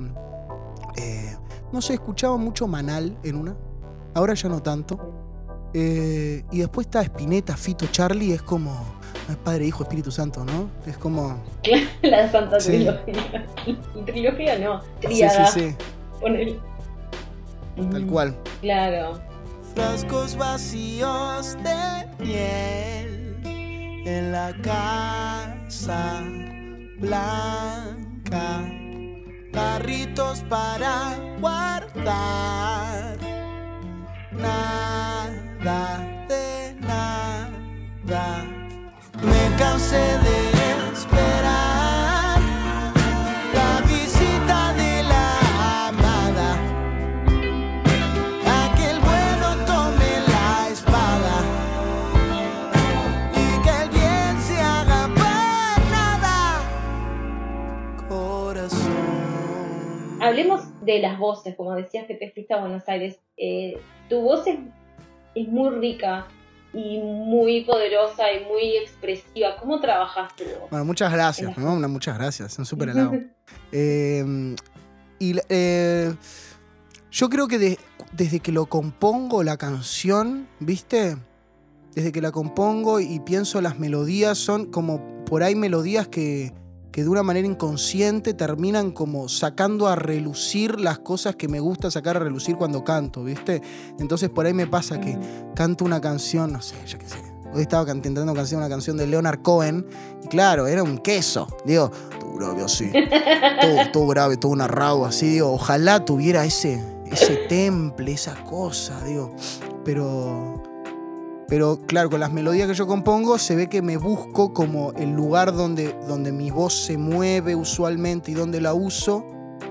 eh, 0.98 1.36
no 1.72 1.82
sé, 1.82 1.96
escuchaba 1.96 2.38
mucho 2.38 2.68
Manal 2.68 3.18
en 3.24 3.36
una. 3.38 3.56
Ahora 4.14 4.36
ya 4.36 4.48
no 4.50 4.62
tanto. 4.62 5.13
Eh, 5.74 6.44
y 6.52 6.60
después 6.60 6.88
está 6.88 7.02
Spinetta, 7.02 7.58
Fito, 7.58 7.86
Charlie, 7.92 8.34
es 8.34 8.42
como 8.42 8.86
es 9.30 9.38
Padre, 9.38 9.66
Hijo, 9.68 9.84
Espíritu 9.84 10.12
Santo, 10.12 10.44
¿no? 10.44 10.70
Es 10.86 10.98
como... 10.98 11.42
La 12.02 12.30
Santa 12.32 12.60
Sí. 12.60 12.72
Trilogía. 12.72 13.46
Trilogía 14.06 14.60
no, 14.60 14.82
Sí, 14.82 14.88
tríada. 15.02 15.48
sí, 15.48 15.60
sí, 15.70 15.76
ponele. 16.20 16.60
tal 17.92 18.06
cual. 18.08 18.36
Claro. 18.62 19.20
Frascos 19.74 20.36
vacíos 20.36 21.58
de 21.64 22.24
miel 22.24 23.38
en 24.06 24.32
la 24.32 24.54
casa 24.62 26.22
blanca. 27.00 28.62
Carritos 29.52 30.42
para 30.50 31.18
guardar. 31.40 33.18
Nada 34.32 35.13
de 35.64 36.76
nada. 36.82 38.44
Me 39.22 39.56
cansé 39.58 39.96
de 39.96 40.52
esperar 40.92 42.42
la 43.54 43.82
visita 43.88 44.74
de 44.74 45.04
la 45.04 45.40
amada. 45.88 46.58
A 48.46 48.76
que 48.76 48.90
el 48.92 49.00
bueno 49.00 49.56
tome 49.66 50.20
la 50.28 50.68
espada 50.70 51.42
y 53.32 53.62
que 53.64 53.72
el 53.84 53.90
bien 53.90 54.38
se 54.42 54.60
haga 54.60 55.08
por 55.16 55.80
nada. 55.92 56.60
Corazón. 58.10 60.20
Hablemos 60.22 60.60
de 60.82 61.00
las 61.00 61.18
voces, 61.18 61.56
como 61.56 61.74
decías 61.74 62.06
que 62.06 62.16
te 62.16 62.30
fuiste 62.32 62.54
a 62.54 62.60
Buenos 62.60 62.90
Aires. 62.90 63.18
Eh, 63.38 63.80
tu 64.10 64.24
voz 64.24 64.46
es, 64.46 64.60
es 65.36 65.48
muy 65.48 65.70
rica 65.80 66.28
y 66.74 67.00
muy 67.00 67.64
poderosa 67.66 68.32
y 68.34 68.44
muy 68.46 68.78
expresiva. 68.78 69.56
¿Cómo 69.60 69.80
trabajas 69.80 70.36
tu 70.36 70.44
voz? 70.44 70.70
Bueno, 70.72 70.86
muchas 70.86 71.12
gracias, 71.12 71.58
¿no? 71.58 71.76
Muchas 71.88 72.18
gracias, 72.18 72.54
son 72.54 72.66
súper 72.66 72.90
halago. 72.92 73.14
Eh, 73.72 74.56
y 75.20 75.36
eh, 75.50 76.14
yo 77.12 77.30
creo 77.30 77.48
que 77.48 77.58
de- 77.60 77.80
desde 78.12 78.40
que 78.40 78.52
lo 78.52 78.68
compongo 78.68 79.44
la 79.44 79.58
canción, 79.58 80.48
¿viste? 80.60 81.18
Desde 81.94 82.12
que 82.12 82.22
la 82.22 82.32
compongo 82.32 83.00
y 83.00 83.20
pienso 83.20 83.62
las 83.62 83.78
melodías, 83.80 84.38
son 84.38 84.68
como 84.72 85.24
por 85.26 85.44
ahí 85.44 85.56
melodías 85.56 86.08
que, 86.08 86.54
que 86.94 87.04
de 87.04 87.10
una 87.10 87.24
manera 87.24 87.48
inconsciente 87.48 88.36
terminan 88.36 88.92
como 88.92 89.28
sacando 89.28 89.88
a 89.88 89.96
relucir 89.96 90.80
las 90.80 91.00
cosas 91.00 91.36
que 91.36 91.48
me 91.48 91.60
gusta 91.60 91.90
sacar 91.90 92.18
a 92.18 92.20
relucir 92.20 92.56
cuando 92.56 92.84
canto, 92.84 93.24
¿viste? 93.24 93.64
Entonces 94.00 94.30
por 94.30 94.46
ahí 94.46 94.54
me 94.54 94.68
pasa 94.68 95.02
que 95.02 95.18
canto 95.56 95.86
una 95.86 96.00
canción, 96.00 96.54
no 96.54 96.62
sé, 96.62 96.76
yo 96.86 97.00
qué 97.00 97.10
sé. 97.10 97.18
Hoy 97.52 97.64
estaba 97.64 97.92
intentando 97.92 98.32
cantar 98.36 98.58
una 98.58 98.70
canción 98.70 98.96
de 98.96 99.08
Leonard 99.08 99.42
Cohen 99.42 99.88
y 100.24 100.28
claro, 100.28 100.68
era 100.68 100.84
un 100.84 101.00
queso. 101.00 101.48
Digo, 101.66 101.92
tú 102.20 102.36
grave 102.36 102.64
así, 102.64 102.92
todo, 102.92 103.92
todo 103.92 104.08
grave, 104.08 104.38
todo 104.38 104.56
rau 104.56 105.06
así. 105.06 105.32
Digo, 105.32 105.52
ojalá 105.52 106.06
tuviera 106.06 106.46
ese, 106.46 106.80
ese 107.12 107.38
temple, 107.50 108.14
esa 108.14 108.36
cosa, 108.44 109.04
digo. 109.04 109.36
Pero, 109.84 110.63
pero 111.54 111.80
claro, 111.86 112.10
con 112.10 112.20
las 112.20 112.34
melodías 112.34 112.68
que 112.68 112.74
yo 112.74 112.88
compongo 112.88 113.38
se 113.38 113.56
ve 113.56 113.70
que 113.70 113.84
me 113.84 113.98
busco 113.98 114.56
como 114.56 114.92
el 114.94 115.12
lugar 115.12 115.54
donde, 115.54 115.96
donde 116.08 116.32
mi 116.32 116.50
voz 116.50 116.74
se 116.74 116.98
mueve 116.98 117.56
usualmente 117.56 118.32
y 118.32 118.34
donde 118.34 118.60
la 118.60 118.74
uso 118.74 119.24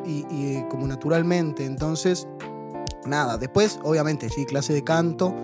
y, 0.06 0.24
y, 0.30 0.58
eh, 0.58 0.66
como 0.70 0.86
naturalmente. 0.86 1.64
Entonces, 1.64 2.28
nada, 3.04 3.36
después 3.36 3.80
obviamente 3.82 4.28
sí, 4.28 4.44
clase 4.44 4.72
de 4.72 4.84
canto, 4.84 5.34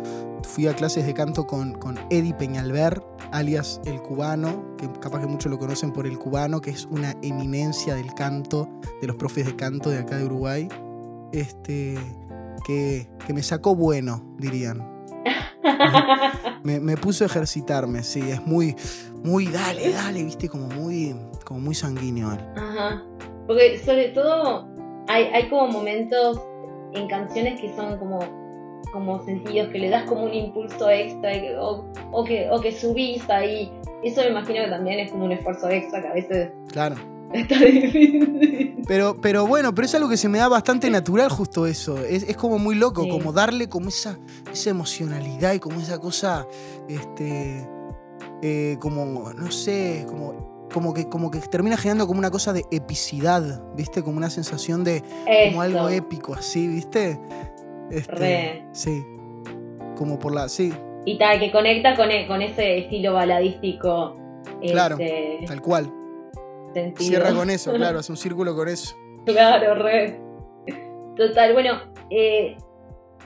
fui 0.45 0.69
a 0.69 0.77
clases 0.77 1.07
de 1.07 1.13
canto 1.13 1.45
con, 1.45 1.75
con 1.75 1.99
Eddie 2.09 2.35
Peñalver, 2.35 3.03
alias 3.33 3.81
El 3.85 4.01
Cubano, 4.01 4.77
que 4.77 4.89
capaz 5.01 5.23
que 5.23 5.27
muchos 5.27 5.51
lo 5.51 5.59
conocen 5.59 5.93
por 5.93 6.07
El 6.07 6.21
Cubano, 6.21 6.61
que 6.61 6.71
es 6.71 6.85
una 6.85 7.17
eminencia 7.21 7.97
del 7.97 8.15
canto, 8.15 8.69
de 9.01 9.09
los 9.09 9.17
profes 9.17 9.45
de 9.45 9.57
canto 9.57 9.91
de 9.91 9.99
acá 9.99 10.17
de 10.19 10.27
Uruguay, 10.27 10.69
este, 11.33 11.99
que, 12.65 13.11
que 13.27 13.35
me 13.35 13.43
sacó 13.43 13.75
bueno, 13.75 14.37
dirían. 14.39 14.98
Me, 16.63 16.81
me, 16.81 16.97
puso 16.97 17.25
a 17.25 17.27
ejercitarme, 17.27 18.03
sí, 18.03 18.21
es 18.31 18.45
muy, 18.47 18.75
muy, 19.25 19.47
dale, 19.47 19.91
dale, 19.93 20.23
viste, 20.25 20.49
como 20.49 20.67
muy, 20.69 21.15
como 21.45 21.61
muy 21.61 21.75
sanguíneo. 21.75 22.31
Ajá. 22.57 23.03
Porque 23.47 23.79
sobre 23.79 24.09
todo 24.09 24.69
hay, 25.09 25.25
hay 25.25 25.49
como 25.49 25.69
momentos 25.69 26.41
en 26.93 27.09
canciones 27.09 27.61
que 27.61 27.75
son 27.75 27.99
como 27.99 28.21
como 28.93 29.23
sencillos, 29.25 29.69
que 29.69 29.79
le 29.79 29.91
das 29.91 30.05
como 30.05 30.25
un 30.25 30.33
impulso 30.33 30.89
extra 30.89 31.31
o, 31.61 31.85
o, 32.11 32.25
que, 32.25 32.49
o 32.51 32.61
que 32.61 32.73
subís 32.73 33.29
ahí. 33.29 33.71
Eso 34.03 34.23
me 34.23 34.29
imagino 34.29 34.65
que 34.65 34.71
también 34.71 35.01
es 35.01 35.11
como 35.13 35.25
un 35.25 35.33
esfuerzo 35.33 35.69
extra 35.69 36.01
que 36.01 36.09
a 36.09 36.13
veces 36.15 36.53
claro. 36.73 36.97
Está 37.33 37.59
difícil. 37.59 38.77
Pero, 38.87 39.21
pero 39.21 39.47
bueno, 39.47 39.75
pero 39.75 39.87
es 39.87 39.95
algo 39.95 40.09
que 40.09 40.17
se 40.17 40.29
me 40.29 40.39
da 40.39 40.49
bastante 40.49 40.89
natural 40.91 41.29
justo 41.31 41.67
eso. 41.67 41.99
Es, 42.05 42.23
es 42.23 42.37
como 42.37 42.59
muy 42.59 42.75
loco, 42.75 43.05
Sí. 43.05 43.11
como 43.11 43.33
darle 43.33 43.69
como 43.69 43.89
esa, 43.89 44.19
esa 44.53 44.71
emocionalidad 44.71 45.53
y 45.53 45.59
como 45.59 45.79
esa 45.81 45.99
cosa, 45.99 46.47
este, 46.89 47.69
eh, 48.43 48.77
como, 48.81 49.33
no 49.35 49.51
sé, 49.51 50.05
como, 50.09 50.69
como, 50.73 50.95
que, 50.95 51.09
como 51.09 51.31
que 51.31 51.39
termina 51.41 51.77
generando 51.77 52.07
como 52.07 52.19
una 52.19 52.31
cosa 52.31 52.53
de 52.53 52.65
epicidad, 52.71 53.63
¿viste? 53.77 54.03
Como 54.03 54.17
una 54.17 54.31
sensación 54.31 54.85
de 54.85 55.03
como 55.51 55.61
algo 55.63 55.89
épico 55.91 56.35
así, 56.35 56.67
¿viste? 56.69 57.21
Este, 57.91 58.13
Re. 58.15 58.69
Sí. 58.73 59.05
Como 59.97 60.19
por 60.19 60.33
la. 60.35 60.49
Sí, 60.49 60.73
Y 61.05 61.19
tal, 61.19 61.41
que 61.41 61.51
conecta 61.51 61.97
con, 61.97 62.11
e- 62.11 62.27
con 62.27 62.41
ese 62.43 62.79
estilo 62.79 63.15
baladístico. 63.15 64.17
Claro, 64.63 64.97
este, 64.99 65.45
tal 65.47 65.61
cual. 65.61 65.93
Sentido. 66.73 67.09
Cierra 67.09 67.35
con 67.35 67.51
eso, 67.51 67.73
claro, 67.75 67.99
hace 67.99 68.13
un 68.13 68.19
círculo 68.19 68.55
con 68.55 68.69
eso. 68.69 68.97
Claro, 69.25 69.75
re. 69.75 70.21
Total, 71.17 71.53
bueno, 71.53 71.81
eh, 72.11 72.57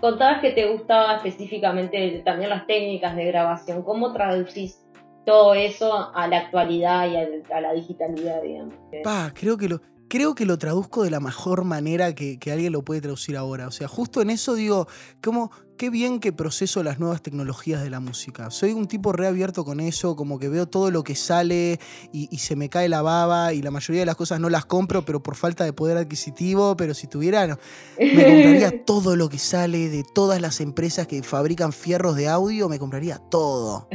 contabas 0.00 0.40
que 0.40 0.50
te 0.50 0.66
gustaba 0.70 1.16
específicamente 1.16 2.22
también 2.24 2.50
las 2.50 2.66
técnicas 2.66 3.14
de 3.16 3.26
grabación. 3.26 3.82
¿Cómo 3.82 4.12
traducís 4.12 4.82
todo 5.24 5.54
eso 5.54 6.10
a 6.14 6.26
la 6.26 6.38
actualidad 6.38 7.08
y 7.08 7.16
a, 7.52 7.60
la 7.60 7.72
digitalidad, 7.72 8.42
digamos? 8.42 8.74
Pa, 9.04 9.30
creo 9.34 9.56
que 9.56 9.68
lo, 9.68 9.80
creo 10.12 10.34
que 10.34 10.44
lo 10.44 10.58
traduzco 10.58 11.04
de 11.04 11.10
la 11.10 11.20
mejor 11.20 11.64
manera 11.64 12.14
que, 12.14 12.38
que 12.38 12.52
alguien 12.52 12.74
lo 12.74 12.84
puede 12.84 13.00
traducir 13.00 13.34
ahora. 13.34 13.66
O 13.66 13.70
sea, 13.70 13.88
justo 13.88 14.20
en 14.20 14.28
eso 14.28 14.54
digo, 14.54 14.86
como, 15.24 15.50
qué 15.78 15.88
bien 15.88 16.20
que 16.20 16.34
proceso 16.34 16.82
las 16.82 17.00
nuevas 17.00 17.22
tecnologías 17.22 17.82
de 17.82 17.88
la 17.88 17.98
música. 17.98 18.50
Soy 18.50 18.74
un 18.74 18.88
tipo 18.88 19.14
reabierto 19.14 19.64
con 19.64 19.80
eso, 19.80 20.14
como 20.14 20.38
que 20.38 20.50
veo 20.50 20.68
todo 20.68 20.90
lo 20.90 21.02
que 21.02 21.14
sale 21.14 21.80
y, 22.12 22.28
y 22.30 22.38
se 22.40 22.56
me 22.56 22.68
cae 22.68 22.90
la 22.90 23.00
baba 23.00 23.54
y 23.54 23.62
la 23.62 23.70
mayoría 23.70 24.02
de 24.02 24.06
las 24.06 24.16
cosas 24.16 24.38
no 24.38 24.50
las 24.50 24.66
compro, 24.66 25.02
pero 25.02 25.22
por 25.22 25.34
falta 25.34 25.64
de 25.64 25.72
poder 25.72 25.96
adquisitivo, 25.96 26.76
pero 26.76 26.92
si 26.92 27.06
tuviera, 27.06 27.46
no, 27.46 27.56
me 27.98 28.22
compraría 28.22 28.84
todo 28.84 29.16
lo 29.16 29.30
que 29.30 29.38
sale 29.38 29.88
de 29.88 30.04
todas 30.04 30.42
las 30.42 30.60
empresas 30.60 31.06
que 31.06 31.22
fabrican 31.22 31.72
fierros 31.72 32.16
de 32.16 32.28
audio, 32.28 32.68
me 32.68 32.78
compraría 32.78 33.16
todo. 33.16 33.88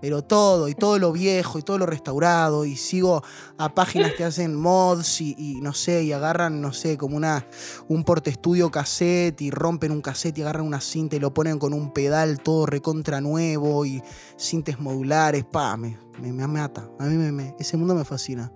Pero 0.00 0.22
todo, 0.22 0.68
y 0.68 0.74
todo 0.74 0.98
lo 0.98 1.12
viejo, 1.12 1.58
y 1.58 1.62
todo 1.62 1.76
lo 1.78 1.86
restaurado, 1.86 2.64
y 2.64 2.76
sigo 2.76 3.22
a 3.58 3.74
páginas 3.74 4.14
que 4.14 4.24
hacen 4.24 4.54
mods 4.54 5.20
y, 5.20 5.34
y 5.38 5.60
no 5.60 5.74
sé, 5.74 6.02
y 6.04 6.12
agarran, 6.12 6.60
no 6.60 6.72
sé, 6.72 6.96
como 6.96 7.16
una, 7.16 7.46
un 7.88 8.02
porte 8.04 8.30
estudio 8.30 8.70
cassette 8.70 9.40
y 9.42 9.50
rompen 9.50 9.92
un 9.92 10.00
cassette 10.00 10.38
y 10.38 10.42
agarran 10.42 10.66
una 10.66 10.80
cinta 10.80 11.16
y 11.16 11.18
lo 11.20 11.34
ponen 11.34 11.58
con 11.58 11.72
un 11.74 11.92
pedal 11.92 12.40
todo 12.40 12.66
recontra 12.66 13.20
nuevo 13.20 13.84
y 13.84 14.02
cintas 14.38 14.80
modulares, 14.80 15.44
pa, 15.44 15.76
me, 15.76 15.98
me, 16.20 16.32
me 16.32 16.46
mata. 16.46 16.88
A 16.98 17.04
mí 17.04 17.16
me, 17.16 17.30
me- 17.32 17.54
ese 17.58 17.76
mundo 17.76 17.94
me 17.94 18.04
fascina. 18.04 18.50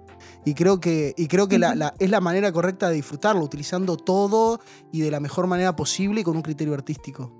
Y 0.47 0.55
creo 0.55 0.81
que, 0.81 1.13
y 1.17 1.27
creo 1.27 1.49
que 1.49 1.59
la- 1.59 1.75
la- 1.75 1.95
es 1.99 2.09
la 2.11 2.21
manera 2.21 2.51
correcta 2.53 2.89
de 2.89 2.95
disfrutarlo, 2.97 3.43
utilizando 3.43 3.97
todo 3.97 4.61
y 4.93 5.01
de 5.01 5.11
la 5.11 5.21
mejor 5.21 5.47
manera 5.47 5.77
posible 5.77 6.23
y 6.23 6.25
con 6.25 6.37
un 6.37 6.43
criterio 6.43 6.73
artístico. 6.75 7.31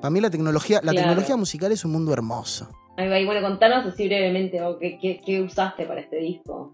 Para 0.00 0.10
mí 0.10 0.20
la 0.20 0.30
tecnología, 0.30 0.76
la 0.76 0.92
Claro. 0.92 0.96
tecnología 0.98 1.36
musical 1.36 1.72
es 1.72 1.84
un 1.84 1.92
mundo 1.92 2.12
hermoso. 2.12 2.68
Ahí 2.96 3.08
va, 3.08 3.18
y 3.18 3.26
bueno, 3.26 3.40
contanos 3.46 3.86
así 3.86 4.06
brevemente, 4.06 4.62
o 4.62 4.78
qué, 4.78 4.98
qué- 5.00 5.20
qué 5.24 5.40
usaste 5.42 5.84
para 5.86 6.00
este 6.00 6.16
disco. 6.18 6.72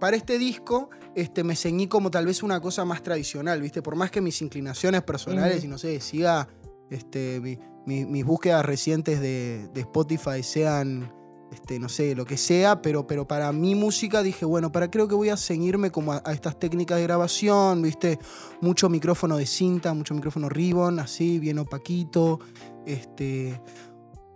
Para 0.00 0.16
este 0.16 0.38
disco, 0.38 0.90
este, 1.14 1.44
me 1.44 1.54
ceñí 1.56 1.86
como 1.86 2.10
tal 2.10 2.26
vez 2.26 2.42
una 2.42 2.60
cosa 2.60 2.84
más 2.84 3.02
tradicional, 3.02 3.60
¿viste? 3.62 3.80
Por 3.80 3.94
más 3.96 4.10
que 4.10 4.20
mis 4.20 4.42
inclinaciones 4.42 5.02
personales 5.02 5.62
y 5.64 5.68
no 5.68 5.78
sé, 5.78 6.00
siga 6.00 6.48
este, 6.90 7.40
mi- 7.40 7.58
mi- 7.86 8.04
mis 8.04 8.24
búsquedas 8.24 8.64
recientes 8.66 9.20
de, 9.20 9.68
de 9.72 9.80
Spotify 9.82 10.42
sean, 10.42 11.10
este, 11.52 11.78
no 11.78 11.88
sé, 11.88 12.14
lo 12.14 12.24
que 12.26 12.36
sea, 12.36 12.82
pero, 12.82 13.06
pero 13.06 13.26
para 13.26 13.50
mi 13.52 13.74
música 13.74 14.22
dije, 14.22 14.44
bueno, 14.44 14.72
para 14.72 14.90
creo 14.90 15.06
que 15.08 15.14
voy 15.14 15.28
a 15.30 15.36
ceñirme 15.36 15.90
como 15.90 16.12
a, 16.12 16.22
a 16.24 16.32
estas 16.32 16.58
técnicas 16.58 16.98
de 16.98 17.04
grabación, 17.04 17.80
¿viste? 17.82 18.18
Mucho 18.60 18.88
micrófono 18.90 19.36
de 19.38 19.46
cinta, 19.46 19.94
mucho 19.94 20.14
micrófono 20.14 20.48
ribbon, 20.48 20.98
así, 20.98 21.38
bien 21.38 21.58
opaquito, 21.60 22.40
este 22.84 23.60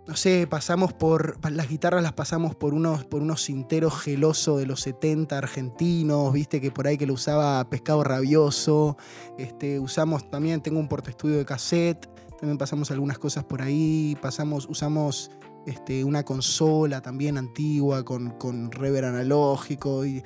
no 0.07 0.15
sé, 0.15 0.47
pasamos 0.47 0.93
por. 0.93 1.37
Las 1.51 1.67
guitarras 1.67 2.01
las 2.01 2.13
pasamos 2.13 2.55
por 2.55 2.73
unos, 2.73 3.03
por 3.03 3.21
unos 3.21 3.43
cinteros 3.43 3.99
gelosos 3.99 4.59
de 4.59 4.65
los 4.65 4.81
70 4.81 5.37
argentinos, 5.37 6.31
viste, 6.31 6.61
que 6.61 6.71
por 6.71 6.87
ahí 6.87 6.97
que 6.97 7.05
lo 7.05 7.13
usaba 7.13 7.69
Pescado 7.69 8.03
Rabioso. 8.03 8.95
Este, 9.37 9.79
usamos 9.79 10.29
también, 10.29 10.61
tengo 10.61 10.79
un 10.79 10.87
portaestudio 10.87 11.37
de 11.37 11.45
cassette, 11.45 12.07
también 12.39 12.57
pasamos 12.57 12.89
algunas 12.91 13.19
cosas 13.19 13.43
por 13.43 13.61
ahí. 13.61 14.17
Pasamos, 14.21 14.67
usamos 14.69 15.29
este, 15.65 16.05
una 16.05 16.23
consola 16.23 17.01
también 17.01 17.37
antigua 17.37 18.05
con, 18.05 18.31
con 18.31 18.71
reverb 18.71 19.07
analógico. 19.07 20.05
Y 20.05 20.23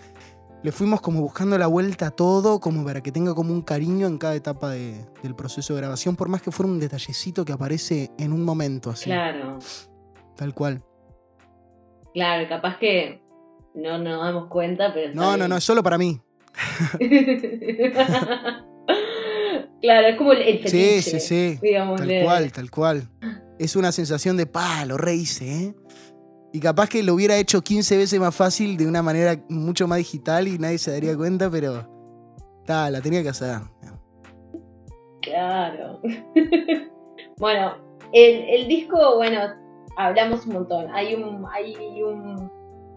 le 0.63 0.71
fuimos 0.71 1.01
como 1.01 1.21
buscando 1.21 1.57
la 1.57 1.67
vuelta 1.67 2.07
a 2.07 2.11
todo, 2.11 2.59
como 2.59 2.83
para 2.85 3.01
que 3.01 3.11
tenga 3.11 3.33
como 3.33 3.51
un 3.53 3.61
cariño 3.61 4.05
en 4.07 4.17
cada 4.17 4.35
etapa 4.35 4.69
de- 4.69 5.05
del 5.23 5.35
proceso 5.35 5.73
de 5.73 5.81
grabación, 5.81 6.15
por 6.15 6.29
más 6.29 6.41
que 6.41 6.51
fuera 6.51 6.71
un 6.71 6.79
detallecito 6.79 7.43
que 7.45 7.53
aparece 7.53 8.11
en 8.19 8.31
un 8.33 8.43
momento 8.45 8.89
así. 8.91 9.05
Claro, 9.05 9.57
Tal 10.35 10.53
cual. 10.53 10.83
claro, 12.13 12.47
capaz 12.49 12.77
que 12.79 13.21
no 13.75 13.97
nos 13.97 14.21
damos 14.23 14.47
cuenta, 14.49 14.93
pero... 14.93 15.13
No, 15.13 15.35
no, 15.37 15.47
no, 15.47 15.57
es 15.57 15.63
solo 15.63 15.81
para 15.83 15.97
mí. 15.97 16.19
claro, 19.81 20.07
es 20.07 20.17
como 20.17 20.33
el, 20.33 20.41
el 20.41 20.57
Sí, 20.67 21.01
fetiche, 21.01 21.19
sí, 21.19 21.57
sí. 21.59 21.59
Tal 21.97 22.21
cual, 22.23 22.51
tal 22.51 22.71
cual. 22.71 23.09
Es 23.59 23.75
una 23.75 23.91
sensación 23.91 24.37
de, 24.37 24.45
pa, 24.47 24.85
lo 24.85 24.97
rehice, 24.97 25.63
¿eh? 25.65 25.75
Y 26.53 26.59
capaz 26.59 26.89
que 26.89 27.03
lo 27.03 27.13
hubiera 27.13 27.37
hecho 27.37 27.61
15 27.61 27.97
veces 27.97 28.19
más 28.19 28.35
fácil 28.35 28.75
de 28.75 28.87
una 28.87 29.01
manera 29.01 29.41
mucho 29.49 29.87
más 29.87 29.99
digital 29.99 30.47
y 30.47 30.57
nadie 30.57 30.77
se 30.77 30.91
daría 30.91 31.15
cuenta, 31.15 31.49
pero. 31.49 31.87
Ta, 32.65 32.89
la 32.89 33.01
tenía 33.01 33.23
que 33.23 33.29
hacer. 33.29 33.61
Claro. 35.21 36.01
bueno, 37.37 37.75
el, 38.11 38.49
el 38.49 38.67
disco, 38.67 39.15
bueno, 39.15 39.39
hablamos 39.95 40.45
un 40.45 40.53
montón. 40.53 40.87
Hay 40.93 41.15
un, 41.15 41.45
hay 41.53 41.75
un, 42.03 42.51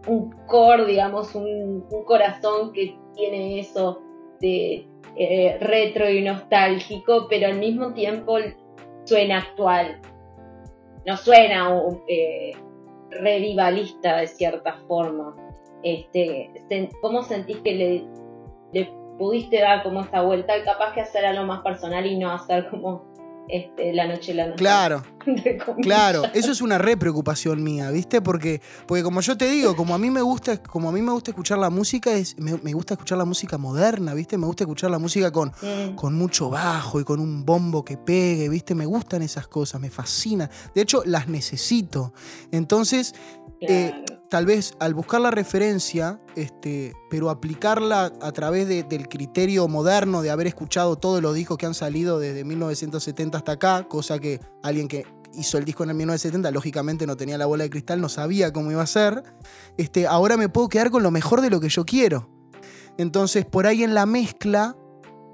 un 0.07 0.31
core, 0.47 0.87
digamos, 0.87 1.35
un, 1.35 1.87
un 1.91 2.05
corazón 2.05 2.73
que 2.73 2.99
tiene 3.15 3.61
eso 3.61 4.03
de 4.41 4.89
eh, 5.17 5.59
retro 5.61 6.11
y 6.11 6.23
nostálgico, 6.23 7.27
pero 7.29 7.47
al 7.47 7.59
mismo 7.59 7.93
tiempo 7.93 8.37
suena 9.05 9.39
actual. 9.39 10.01
No 11.07 11.17
suena 11.17 11.71
eh, 12.09 12.53
revivalista 13.21 14.17
de 14.19 14.27
cierta 14.27 14.79
forma. 14.89 15.35
Este, 15.83 16.51
¿Cómo 17.01 17.23
sentís 17.23 17.59
que 17.59 17.75
le, 17.75 18.05
le 18.73 18.91
pudiste 19.19 19.61
dar 19.61 19.83
como 19.83 20.01
esta 20.01 20.23
vuelta? 20.23 20.55
Capaz 20.65 20.95
que 20.95 21.01
hacer 21.03 21.25
algo 21.27 21.45
más 21.45 21.63
personal 21.63 22.07
y 22.07 22.19
no 22.19 22.31
hacer 22.31 22.69
como 22.71 23.05
este, 23.49 23.93
la 23.93 24.07
noche 24.07 24.35
la 24.35 24.47
noche. 24.47 24.59
Claro, 24.59 25.03
claro. 25.83 26.23
Eso 26.35 26.53
es 26.53 26.61
una 26.61 26.79
re 26.79 26.97
preocupación 26.97 27.63
mía, 27.63 27.91
¿viste? 27.91 28.21
Porque, 28.21 28.61
porque 28.87 29.03
como 29.03 29.21
yo 29.21 29.37
te 29.37 29.49
digo, 29.49 29.75
como 29.77 29.95
a 29.95 29.99
mí 29.99 30.11
me 30.11 30.23
gusta, 30.23 30.63
como 30.63 30.89
a 30.89 30.93
mí 30.93 31.03
me 31.03 31.13
gusta 31.13 31.31
escuchar 31.31 31.59
la 31.59 31.71
música, 31.71 32.13
es, 32.13 32.39
me, 32.39 32.57
me 32.59 32.73
gusta 32.73 32.95
escuchar 32.95 33.19
la 33.19 33.25
música 33.25 33.59
moderna, 33.59 34.15
¿viste? 34.15 34.39
Me 34.39 34.47
gusta 34.47 34.65
escuchar 34.65 34.91
la 34.91 34.99
música 34.99 35.31
con, 35.31 35.53
Mm, 35.65 35.95
con 35.95 36.15
mucho 36.15 36.51
bajo 36.51 37.01
y 37.01 37.05
con 37.05 37.21
un 37.21 37.45
bombo 37.45 37.85
que 37.85 37.97
pegue, 37.97 38.49
¿viste? 38.49 38.75
Me 38.75 38.87
gustan 38.87 39.23
esas 39.23 39.47
cosas, 39.47 39.81
me 39.81 39.91
fascina. 39.91 40.51
De 40.75 40.83
hecho, 40.83 41.03
las 41.05 41.29
necesito. 41.29 42.13
Entonces, 42.51 43.15
eh. 43.61 43.93
Tal 44.35 44.47
vez 44.47 44.75
al 44.81 44.95
buscar 44.95 45.21
la 45.21 45.31
referencia, 45.31 46.21
este, 46.35 46.93
pero 47.09 47.31
aplicarla 47.31 48.13
a 48.21 48.33
través 48.33 48.67
de- 48.67 48.83
del 48.83 49.09
criterio 49.09 49.69
moderno 49.69 50.23
de 50.23 50.31
haber 50.31 50.49
escuchado 50.49 50.97
todos 50.97 51.23
los 51.23 51.37
discos 51.37 51.57
que 51.57 51.67
han 51.67 51.75
salido 51.75 52.19
desde 52.19 52.43
1970 52.43 53.39
hasta 53.39 53.53
acá, 53.53 53.87
cosa 53.89 54.19
que 54.19 54.41
alguien 54.65 54.89
que 54.89 55.07
hizo 55.35 55.57
el 55.57 55.65
disco 55.65 55.85
en 55.85 55.91
el 55.91 55.95
1970, 55.95 56.51
lógicamente 56.51 57.07
no 57.07 57.17
tenía 57.17 57.39
la 57.39 57.47
bola 57.47 57.63
de 57.63 57.71
cristal, 57.71 58.01
no 58.01 58.09
sabía 58.09 58.53
cómo 58.53 58.73
iba 58.73 58.83
a 58.83 58.89
ser, 58.89 59.23
este, 59.77 60.09
ahora 60.09 60.37
me 60.37 60.49
puedo 60.49 60.69
quedar 60.69 60.91
con 60.91 61.05
lo 61.05 61.13
mejor 61.13 61.41
de 61.41 61.51
lo 61.51 61.61
que 61.61 61.69
yo 61.69 61.85
quiero. 61.85 62.29
Entonces, 62.99 63.45
por 63.47 63.69
ahí 63.69 63.85
en 63.85 63.95
la 63.95 64.05
mezcla, 64.05 64.77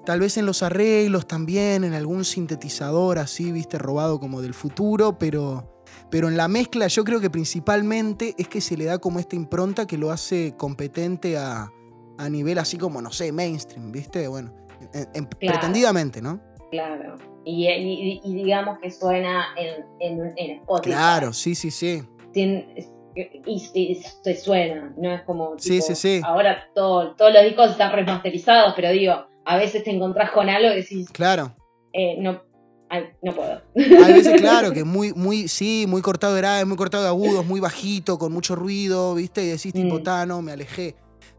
tal 0.04 0.20
vez 0.20 0.36
en 0.36 0.44
los 0.44 0.62
arreglos 0.62 1.26
también, 1.26 1.84
en 1.84 1.94
algún 1.94 2.26
sintetizador 2.26 3.18
así, 3.18 3.50
viste, 3.50 3.78
robado 3.78 4.20
como 4.20 4.42
del 4.42 4.52
futuro, 4.52 5.18
pero 5.18 5.79
Pero 6.10 6.28
en 6.28 6.36
la 6.36 6.48
mezcla 6.48 6.86
yo 6.88 7.04
creo 7.04 7.20
que 7.20 7.30
principalmente 7.30 8.34
es 8.38 8.48
que 8.48 8.60
se 8.60 8.76
le 8.76 8.84
da 8.84 8.98
como 8.98 9.18
esta 9.20 9.36
impronta 9.36 9.86
que 9.86 9.96
lo 9.96 10.10
hace 10.10 10.54
competente 10.56 11.36
a, 11.38 11.70
a 12.18 12.28
nivel 12.28 12.58
así 12.58 12.76
como, 12.78 13.00
no 13.00 13.10
sé, 13.12 13.30
mainstream, 13.32 13.92
¿viste? 13.92 14.26
Bueno, 14.28 14.52
en- 14.92 15.08
en- 15.14 15.24
Claro. 15.26 15.36
pretendidamente, 15.58 16.20
¿no? 16.20 16.40
Claro. 16.70 17.16
Y, 17.44 17.66
y- 17.68 18.20
y 18.24 18.34
digamos 18.34 18.78
que 18.80 18.90
suena 18.90 19.46
en, 19.56 19.84
en, 20.00 20.32
en 20.36 20.50
Spotify. 20.60 20.90
Claro, 20.94 21.32
sí, 21.32 21.54
sí, 21.54 21.70
sí. 21.70 22.02
Sin- 22.34 22.66
y, 23.14 23.70
y 23.74 23.94
se 24.22 24.36
suena, 24.36 24.92
no 24.96 25.12
es 25.14 25.22
como. 25.22 25.58
Sí, 25.58 25.80
sí, 25.80 25.94
sí. 25.94 26.20
Ahora 26.24 26.68
todo- 26.74 27.14
todos 27.16 27.32
los 27.32 27.42
discos 27.44 27.70
están 27.72 27.92
remasterizados, 27.92 28.72
pero 28.76 28.90
digo, 28.90 29.26
a 29.44 29.56
veces 29.56 29.82
te 29.84 29.90
encontrás 29.90 30.30
con 30.30 30.48
algo 30.48 30.70
y 30.72 30.76
decís, 30.76 31.10
Claro. 31.10 31.54
eh, 31.92 32.16
no, 32.20 32.42
ay, 32.90 33.04
no 33.22 33.32
puedo. 33.34 33.62
Hay 34.04 34.12
veces, 34.12 34.38
claro, 34.40 34.72
que 34.72 34.84
muy, 34.84 35.12
muy, 35.14 35.48
sí, 35.48 35.86
muy 35.88 36.02
cortado 36.02 36.34
de 36.34 36.40
graves, 36.42 36.66
muy 36.66 36.76
cortado 36.76 37.02
de 37.04 37.08
agudos, 37.08 37.46
muy 37.46 37.60
bajito, 37.60 38.18
con 38.18 38.32
mucho 38.32 38.54
ruido, 38.56 39.14
¿viste? 39.14 39.42
Y 39.42 39.46
decís, 39.48 39.72
tipo, 39.72 39.98
Mm. 40.00 40.02
"Ta, 40.02 40.26
no, 40.26 40.42
me 40.42 40.52
alejé. 40.52 40.96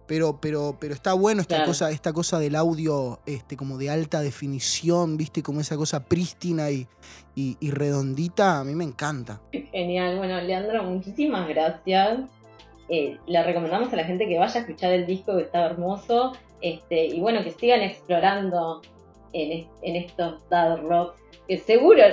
Pero, 0.08 0.42
pero, 0.42 0.76
pero 0.78 0.94
está 0.94 1.14
bueno 1.14 1.40
esta 1.42 1.56
Claro. 1.56 1.70
cosa, 1.70 1.90
esta 1.90 2.12
cosa 2.12 2.38
del 2.38 2.56
audio, 2.58 3.22
este, 3.26 3.56
como 3.56 3.78
de 3.78 3.90
alta 3.90 4.20
definición, 4.20 5.16
¿viste? 5.16 5.42
Como 5.42 5.62
esa 5.62 5.78
cosa 5.78 6.04
prístina 6.04 6.70
y, 6.70 6.86
y, 7.34 7.56
y 7.62 7.72
redondita, 7.72 8.60
a 8.60 8.64
mí 8.66 8.76
me 8.76 8.84
encanta. 8.84 9.40
Genial. 9.72 10.18
Bueno, 10.18 10.42
Leandro, 10.42 10.84
muchísimas 10.84 11.48
gracias. 11.48 12.20
Eh, 12.90 13.18
le 13.26 13.44
recomendamos 13.44 13.94
a 13.94 13.96
la 13.96 14.04
gente 14.04 14.28
que 14.28 14.38
vaya 14.38 14.54
a 14.60 14.64
escuchar 14.64 14.92
el 14.92 15.06
disco 15.06 15.38
que 15.38 15.44
está 15.44 15.66
hermoso. 15.66 16.34
Este, 16.62 17.06
y 17.06 17.22
bueno, 17.22 17.42
que 17.46 17.52
sigan 17.52 17.80
explorando 17.80 18.82
en, 19.34 19.52
es- 19.52 19.68
en 19.82 19.96
estos 19.96 20.48
dad 20.50 20.78
rocks. 20.84 21.20
Que 21.48 21.58
seguro, 21.58 22.04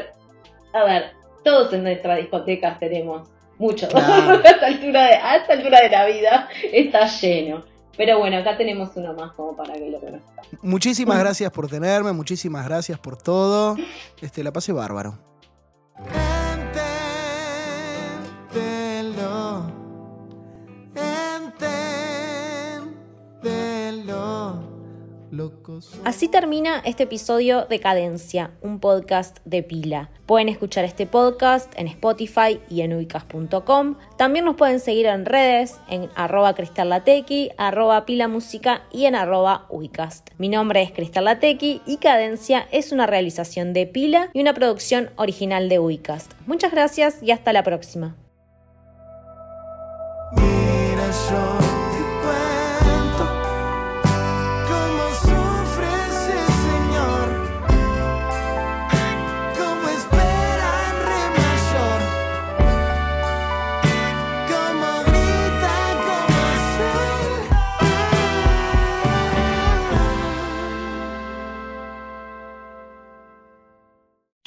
a 0.72 0.84
ver, 0.84 1.12
todos 1.44 1.72
en 1.72 1.82
nuestra 1.84 2.16
discoteca 2.16 2.76
tenemos 2.78 3.28
mucho. 3.58 3.88
Claro. 3.88 4.40
a, 4.44 4.48
esta 4.48 4.66
altura 4.66 5.02
de, 5.06 5.14
a 5.14 5.36
esta 5.36 5.52
altura 5.54 5.80
de 5.80 5.90
la 5.90 6.06
vida 6.06 6.48
está 6.72 7.06
lleno. 7.06 7.64
Pero 7.96 8.18
bueno, 8.20 8.36
acá 8.38 8.56
tenemos 8.56 8.90
uno 8.96 9.12
más 9.14 9.32
como 9.32 9.56
para 9.56 9.74
que 9.74 9.90
lo 9.90 9.98
conozcan. 9.98 10.44
Muchísimas 10.62 11.16
Mm. 11.16 11.20
gracias 11.20 11.50
por 11.50 11.68
tenerme, 11.68 12.12
muchísimas 12.12 12.64
gracias 12.66 12.98
por 13.00 13.16
todo. 13.20 13.76
Este, 14.22 14.44
la 14.44 14.52
pasé 14.52 14.72
bárbaro. 14.72 15.18
Así 26.04 26.28
termina 26.28 26.82
este 26.84 27.04
episodio 27.04 27.66
de 27.66 27.78
Cadencia, 27.78 28.50
un 28.60 28.80
podcast 28.80 29.38
de 29.44 29.62
pila. 29.62 30.10
Pueden 30.26 30.48
escuchar 30.48 30.84
este 30.84 31.06
podcast 31.06 31.72
en 31.76 31.86
Spotify 31.86 32.60
y 32.68 32.80
en 32.80 32.94
ubicas.com. 32.94 33.96
También 34.16 34.44
nos 34.44 34.56
pueden 34.56 34.80
seguir 34.80 35.06
en 35.06 35.24
redes, 35.24 35.76
en 35.88 36.08
arroba 36.14 36.54
cristallatequi, 36.54 37.50
arroba 37.56 38.04
pilamúsica 38.04 38.82
y 38.92 39.04
en 39.04 39.14
arroba 39.14 39.66
ubicast. 39.68 40.30
Mi 40.38 40.48
nombre 40.48 40.82
es 40.82 40.92
Cristal 40.92 41.24
Latequi 41.24 41.82
y 41.86 41.98
Cadencia 41.98 42.66
es 42.72 42.92
una 42.92 43.06
realización 43.06 43.72
de 43.72 43.86
pila 43.86 44.30
y 44.32 44.40
una 44.40 44.54
producción 44.54 45.10
original 45.16 45.68
de 45.68 45.78
Ubicast. 45.78 46.32
Muchas 46.46 46.72
gracias 46.72 47.22
y 47.22 47.30
hasta 47.30 47.52
la 47.52 47.62
próxima. 47.62 48.16
Mira, 50.32 51.57